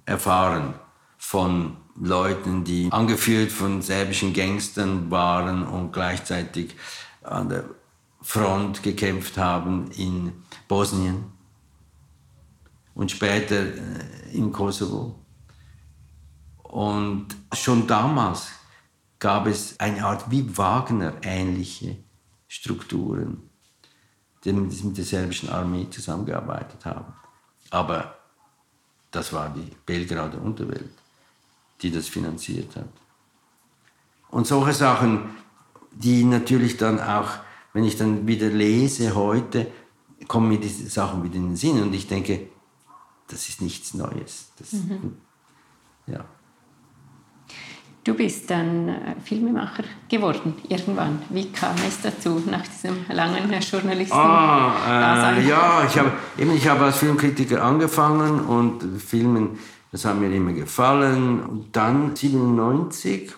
[0.07, 0.74] erfahren
[1.18, 6.74] von Leuten, die angeführt von serbischen Gangstern waren und gleichzeitig
[7.22, 7.64] an der
[8.22, 10.32] Front gekämpft haben in
[10.68, 11.24] Bosnien
[12.94, 15.20] und später äh, im Kosovo.
[16.71, 18.49] Und schon damals
[19.18, 21.97] gab es eine Art wie Wagner-ähnliche
[22.47, 23.51] Strukturen,
[24.45, 27.12] die mit der serbischen Armee zusammengearbeitet haben.
[27.71, 28.16] Aber
[29.11, 30.93] das war die Belgrader Unterwelt,
[31.83, 32.89] die das finanziert hat.
[34.31, 35.31] Und solche Sachen,
[35.91, 37.31] die natürlich dann auch,
[37.73, 39.66] wenn ich dann wieder lese heute,
[40.29, 42.47] kommen mir diese Sachen wieder in den Sinn und ich denke,
[43.27, 44.53] das ist nichts Neues.
[44.57, 45.16] Das, mhm.
[46.07, 46.25] ja.
[48.11, 51.22] Du bist dann äh, Filmemacher geworden, irgendwann.
[51.28, 54.16] Wie kam es dazu, nach diesem langen Journalisten?
[54.16, 59.61] Ah, äh, ja, ich habe, eben, ich habe als Filmkritiker angefangen und Filmen,
[59.92, 61.40] das hat mir immer gefallen.
[61.40, 63.30] Und dann, 1997,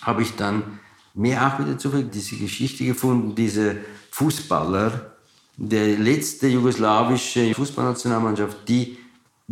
[0.00, 0.80] habe ich dann
[1.14, 3.76] mir auch wieder zufällig diese Geschichte gefunden, diese
[4.10, 5.12] Fußballer,
[5.56, 8.98] der letzte jugoslawische Fußballnationalmannschaft, die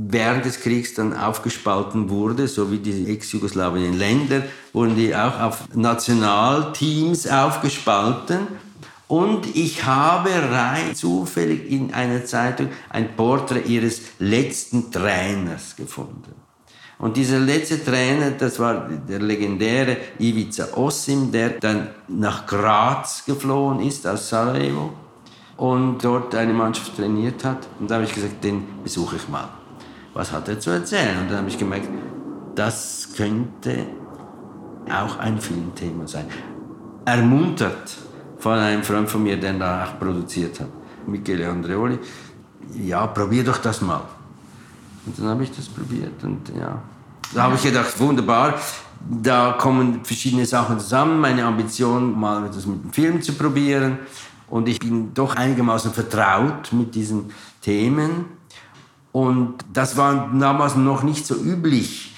[0.09, 4.43] während des Kriegs dann aufgespalten wurde, so wie die ex-jugoslawischen Länder,
[4.73, 8.47] wurden die auch auf Nationalteams aufgespalten.
[9.09, 16.35] Und ich habe rein zufällig in einer Zeitung ein Porträt ihres letzten Trainers gefunden.
[16.99, 23.81] Und dieser letzte Trainer, das war der legendäre Ivica Osim, der dann nach Graz geflohen
[23.81, 24.93] ist aus Sarajevo
[25.57, 27.67] und dort eine Mannschaft trainiert hat.
[27.81, 29.60] Und da habe ich gesagt, den besuche ich mal.
[30.15, 31.19] Was hat er zu erzählen?
[31.21, 31.89] Und dann habe ich gemerkt,
[32.55, 33.87] das könnte
[34.91, 36.27] auch ein Filmthema sein.
[37.05, 37.97] Ermuntert
[38.39, 40.69] von einem Freund von mir, der da auch produziert hat,
[41.07, 41.99] Michele Andreoli.
[42.75, 44.03] Ja, probier doch das mal.
[45.07, 46.83] Und dann habe ich das probiert und ja,
[47.33, 48.55] da habe ich gedacht, wunderbar,
[49.09, 51.21] da kommen verschiedene Sachen zusammen.
[51.21, 53.99] Meine Ambition, mal das mit dem Film zu probieren.
[54.49, 57.31] Und ich bin doch einigermaßen vertraut mit diesen
[57.63, 58.25] Themen.
[59.13, 62.15] Und das war damals noch nicht so üblich.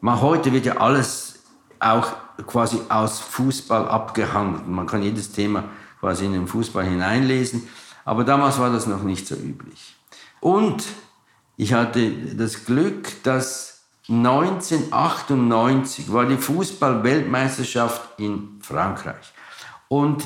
[0.00, 1.38] Mal heute wird ja alles
[1.78, 2.08] auch
[2.46, 4.66] quasi aus Fußball abgehandelt.
[4.66, 5.64] Man kann jedes Thema
[6.00, 7.68] quasi in den Fußball hineinlesen.
[8.04, 9.96] Aber damals war das noch nicht so üblich.
[10.40, 10.84] Und
[11.56, 19.32] ich hatte das Glück, dass 1998 war die Fußball-Weltmeisterschaft in Frankreich.
[19.86, 20.24] Und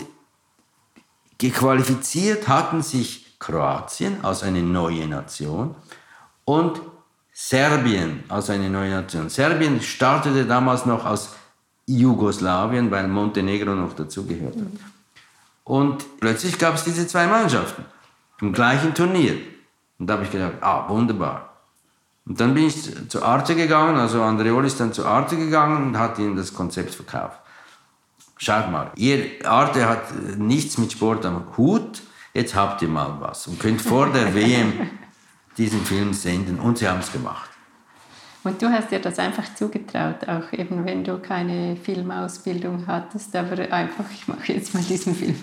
[1.36, 5.74] gequalifiziert hatten sich Kroatien als eine neue Nation
[6.46, 6.80] und
[7.32, 9.28] Serbien als eine neue Nation.
[9.28, 11.34] Serbien startete damals noch aus
[11.84, 14.80] Jugoslawien, weil Montenegro noch dazugehört hat.
[15.64, 17.84] Und plötzlich gab es diese zwei Mannschaften
[18.40, 19.36] im gleichen Turnier.
[19.98, 21.56] Und da habe ich gedacht, ah, wunderbar.
[22.24, 25.98] Und dann bin ich zu Arte gegangen, also Andreoli ist dann zu Arte gegangen und
[25.98, 27.38] hat ihnen das Konzept verkauft.
[28.38, 32.02] Schaut mal, ihr Arte hat nichts mit Sport am Hut,
[32.34, 34.72] jetzt habt ihr mal was und könnt vor der WM
[35.56, 36.58] diesen Film senden.
[36.58, 37.50] Und sie haben es gemacht.
[38.44, 43.72] Und du hast dir das einfach zugetraut, auch eben wenn du keine Filmausbildung hattest, aber
[43.72, 45.36] einfach, ich mache jetzt mal diesen Film.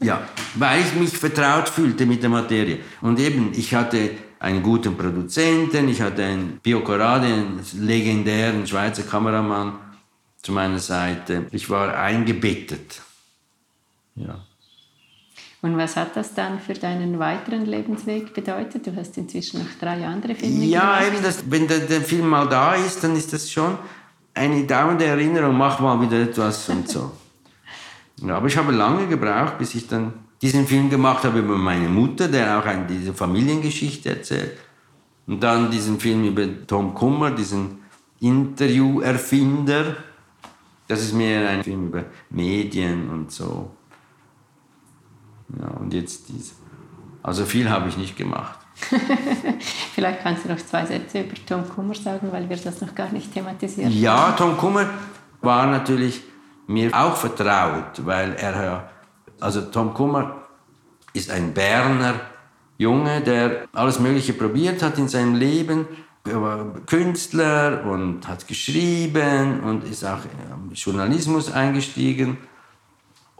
[0.00, 0.22] Ja,
[0.54, 2.78] weil ich mich vertraut fühlte mit der Materie.
[3.00, 9.02] Und eben, ich hatte einen guten Produzenten, ich hatte einen Pio Corradi, einen legendären Schweizer
[9.02, 9.78] Kameramann
[10.42, 11.46] zu meiner Seite.
[11.50, 13.00] Ich war eingebettet.
[14.14, 14.44] Ja.
[15.64, 18.86] Und was hat das dann für deinen weiteren Lebensweg bedeutet?
[18.86, 21.00] Du hast inzwischen noch drei andere Filme ja, gemacht.
[21.00, 23.78] Ja, eben, das, wenn der, der, Film mal da ist, dann ist das schon
[24.34, 27.12] eine dauernde Erinnerung, mach mal wieder etwas und so.
[28.22, 30.12] Ja, aber ich habe lange gebraucht, bis ich dann
[30.42, 34.58] diesen Film gemacht habe über meine Mutter, der auch eine, diese Familiengeschichte erzählt.
[35.26, 37.78] Und dann diesen Film über Tom Kummer, diesen
[38.20, 39.96] Interviewerfinder.
[40.86, 43.70] Das ist mehr ein Film über Medien und so.
[45.60, 46.52] Ja, und jetzt diese.
[47.22, 48.58] Also viel habe ich nicht gemacht.
[49.94, 53.10] Vielleicht kannst du noch zwei Sätze über Tom Kummer sagen, weil wir das noch gar
[53.12, 54.00] nicht thematisiert haben.
[54.00, 54.90] Ja, Tom Kummer
[55.40, 56.22] war natürlich
[56.66, 58.90] mir auch vertraut, weil er,
[59.40, 60.42] also Tom Kummer
[61.12, 62.14] ist ein Berner
[62.76, 65.86] Junge, der alles Mögliche probiert hat in seinem Leben.
[66.24, 72.38] Er war Künstler und hat geschrieben und ist auch im Journalismus eingestiegen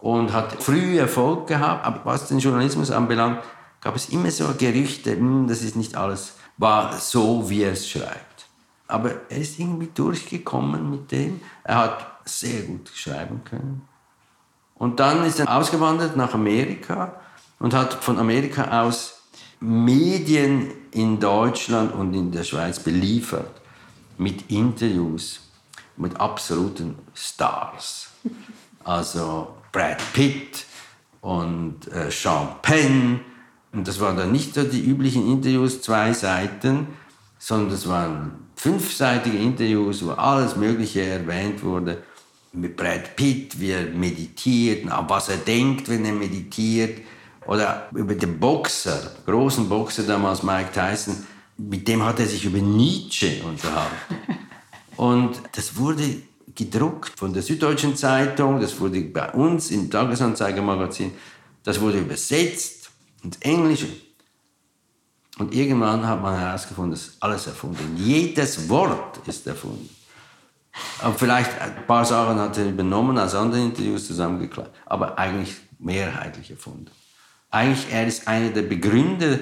[0.05, 1.83] und hat früh Erfolg gehabt.
[1.83, 3.39] Aber was den Journalismus anbelangt,
[3.81, 7.89] gab es immer so Gerüchte, hm, das ist nicht alles, war so, wie er es
[7.89, 8.45] schreibt.
[8.87, 11.41] Aber er ist irgendwie durchgekommen mit dem.
[11.63, 13.81] Er hat sehr gut schreiben können.
[14.75, 17.19] Und dann ist er ausgewandert nach Amerika
[17.57, 19.23] und hat von Amerika aus
[19.59, 23.59] Medien in Deutschland und in der Schweiz beliefert
[24.19, 25.39] mit Interviews
[25.97, 28.09] mit absoluten Stars.
[28.83, 30.65] Also Brad Pitt
[31.19, 33.19] und äh, Sean Penn.
[33.73, 36.87] Und das waren dann nicht so die üblichen Interviews, zwei Seiten,
[37.37, 42.01] sondern das waren fünfseitige Interviews, wo alles Mögliche erwähnt wurde
[42.53, 47.01] mit Brad Pitt, wie er meditiert, was er denkt, wenn er meditiert.
[47.45, 51.17] Oder über den Boxer, großen Boxer damals, Mike Tyson,
[51.57, 54.15] mit dem hat er sich über Nietzsche unterhalten.
[54.95, 56.21] Und das wurde
[56.55, 61.11] gedruckt von der Süddeutschen Zeitung, das wurde bei uns im Tagesanzeigermagazin,
[61.63, 62.89] das wurde übersetzt
[63.23, 63.87] ins Englische.
[65.37, 67.97] Und irgendwann hat man herausgefunden, das ist alles erfunden.
[67.97, 69.89] Jedes Wort ist erfunden.
[70.99, 76.51] Aber vielleicht ein paar Sachen hat er übernommen aus anderen Interviews zusammengeklappt, aber eigentlich mehrheitlich
[76.51, 76.87] erfunden.
[77.49, 79.39] Eigentlich er ist einer der Begründer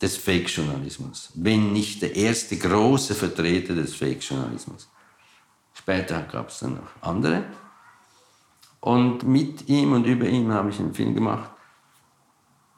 [0.00, 4.88] des Fake-Journalismus, wenn nicht der erste große Vertreter des Fake-Journalismus.
[5.78, 7.44] Später gab es dann noch andere.
[8.80, 11.50] Und mit ihm und über ihn habe ich einen Film gemacht.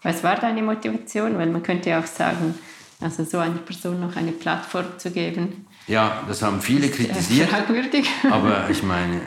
[0.03, 1.37] Was war deine Motivation?
[1.37, 2.55] Weil man könnte ja auch sagen,
[3.01, 7.49] also so einer Person noch eine Plattform zu geben, ja, das haben viele kritisiert.
[7.49, 8.07] Fragwürdig.
[8.31, 9.23] aber ich meine,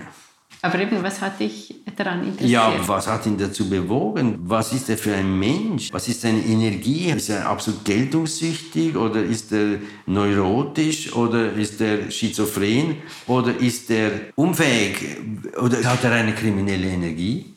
[0.64, 2.52] Aber eben, was hat dich daran interessiert?
[2.52, 4.38] Ja, was hat ihn dazu bewogen?
[4.44, 5.92] Was ist er für ein Mensch?
[5.92, 7.10] Was ist seine Energie?
[7.10, 14.12] Ist er absolut geltungssüchtig oder ist er neurotisch oder ist er schizophren oder ist er
[14.36, 15.18] unfähig
[15.60, 17.56] oder hat er eine kriminelle Energie?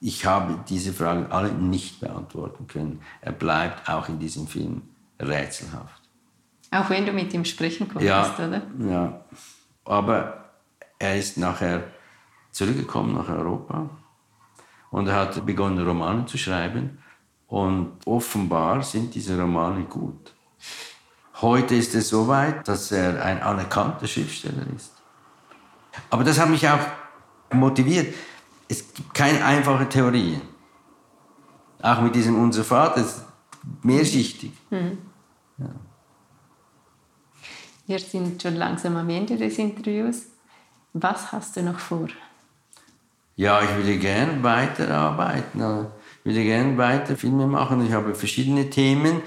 [0.00, 3.00] Ich habe diese Fragen alle nicht beantworten können.
[3.22, 4.82] Er bleibt auch in diesem Film
[5.18, 6.02] rätselhaft.
[6.70, 8.62] Auch wenn du mit ihm sprechen konntest, ja, oder?
[8.86, 9.24] Ja,
[9.86, 10.44] aber
[10.98, 11.84] er ist nachher
[12.58, 13.88] zurückgekommen nach Europa
[14.90, 16.98] und er hat begonnen, Romane zu schreiben.
[17.46, 20.34] Und offenbar sind diese Romane gut.
[21.40, 24.92] Heute ist es so weit, dass er ein anerkannter Schriftsteller ist.
[26.10, 26.80] Aber das hat mich auch
[27.52, 28.14] motiviert.
[28.68, 30.40] Es gibt keine einfache Theorie.
[31.80, 33.24] Auch mit diesem Unser Vater ist
[33.82, 34.52] mehrschichtig.
[34.70, 34.98] Mhm.
[35.58, 35.70] Ja.
[37.86, 40.26] Wir sind schon langsam am Ende des Interviews.
[40.92, 42.08] Was hast du noch vor?
[43.38, 45.60] Ja, ich würde gerne weiterarbeiten.
[45.60, 47.86] Ich würde gerne weiter Filme machen.
[47.86, 49.22] Ich habe verschiedene Themen,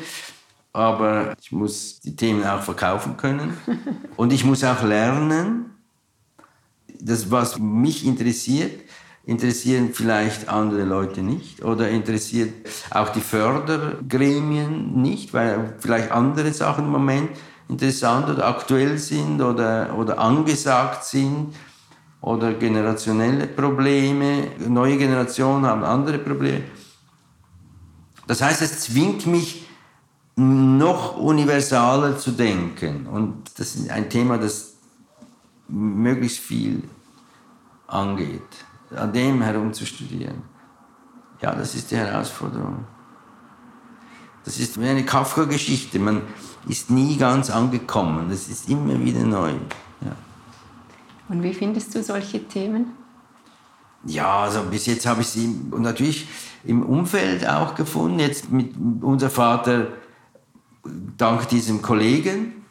[0.73, 3.55] aber ich muss die Themen auch verkaufen können.
[4.17, 5.77] Und ich muss auch lernen.
[6.99, 8.81] Das, was mich interessiert,
[9.25, 12.51] interessieren vielleicht andere Leute nicht oder interessiert
[12.89, 17.29] auch die Fördergremien nicht, weil vielleicht andere Sachen im Moment
[17.69, 21.55] interessant oder aktuell sind oder, oder angesagt sind
[22.21, 24.47] oder generationelle Probleme.
[24.67, 26.63] Neue Generationen haben andere Probleme.
[28.27, 29.67] Das heißt, es zwingt mich,
[30.35, 33.05] noch universaler zu denken.
[33.07, 34.73] Und das ist ein Thema, das
[35.67, 36.83] möglichst viel
[37.87, 38.41] angeht,
[38.95, 40.43] an dem herum zu studieren.
[41.41, 42.85] Ja, das ist die Herausforderung.
[44.43, 45.99] Das ist wie eine Kafka-Geschichte.
[45.99, 46.21] Man
[46.67, 48.29] ist nie ganz angekommen.
[48.29, 49.53] Das ist immer wieder neu.
[51.31, 52.91] Und wie findest du solche Themen?
[54.03, 56.27] Ja, also bis jetzt habe ich sie natürlich
[56.65, 58.19] im Umfeld auch gefunden.
[58.19, 59.87] Jetzt mit unser Vater
[61.15, 62.65] dank diesem Kollegen.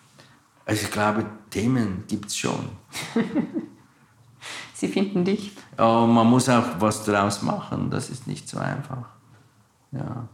[0.66, 2.68] Also ich glaube, Themen gibt es schon.
[4.74, 5.52] sie finden dich?
[5.78, 7.88] Ja, man muss auch was daraus machen.
[7.90, 9.06] Das ist nicht so einfach.
[9.92, 10.28] Ja.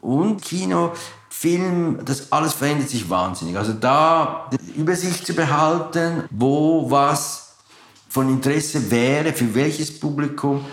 [0.00, 0.92] Und Kino,
[1.38, 3.58] Film, das alles verändert sich wahnsinnig.
[3.58, 7.56] Also da die Übersicht zu behalten, wo was
[8.08, 10.64] von Interesse wäre, für welches Publikum.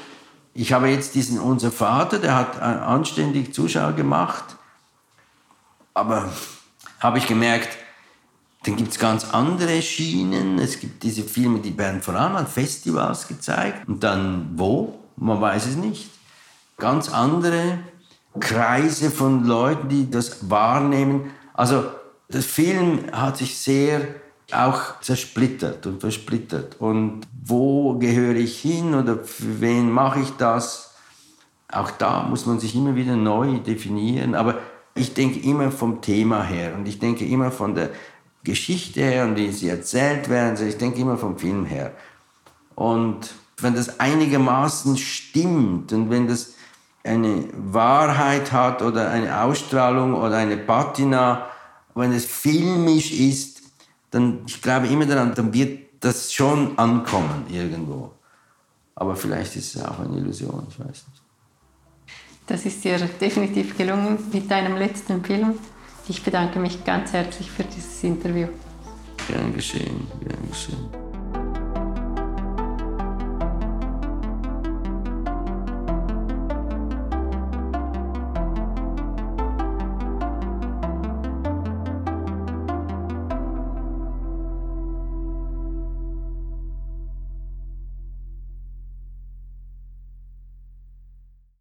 [0.53, 4.55] Ich habe jetzt diesen Unser Vater, der hat anständig Zuschauer gemacht.
[5.93, 6.31] Aber
[7.01, 7.77] habe ich gemerkt,
[8.63, 10.59] dann gibt es ganz andere Schienen.
[10.59, 13.85] Es gibt diese Filme, die werden vor allem an Festivals gezeigt.
[13.85, 14.97] Und dann wo?
[15.17, 16.09] Man weiß es nicht.
[16.77, 17.79] Ganz andere
[18.39, 21.31] Kreise von Leuten, die das wahrnehmen.
[21.53, 21.85] Also
[22.29, 24.01] der Film hat sich sehr
[24.51, 26.77] auch zersplittert und versplittert.
[26.79, 30.93] Und wo gehöre ich hin oder für wen mache ich das?
[31.71, 34.35] Auch da muss man sich immer wieder neu definieren.
[34.35, 34.59] Aber
[34.95, 37.89] ich denke immer vom Thema her und ich denke immer von der
[38.43, 40.67] Geschichte her und wie sie erzählt werden.
[40.67, 41.93] Ich denke immer vom Film her.
[42.75, 46.52] Und wenn das einigermaßen stimmt und wenn das
[47.03, 51.47] eine Wahrheit hat oder eine Ausstrahlung oder eine Patina,
[51.95, 53.61] wenn es filmisch ist,
[54.11, 58.11] dann, ich glaube immer daran, dann wird das schon ankommen irgendwo.
[58.95, 61.23] Aber vielleicht ist es auch eine Illusion, ich weiß nicht.
[62.47, 65.57] Das ist dir definitiv gelungen mit deinem letzten Film.
[66.07, 68.47] Ich bedanke mich ganz herzlich für dieses Interview.
[69.27, 71.12] Gern geschehen, gern geschehen.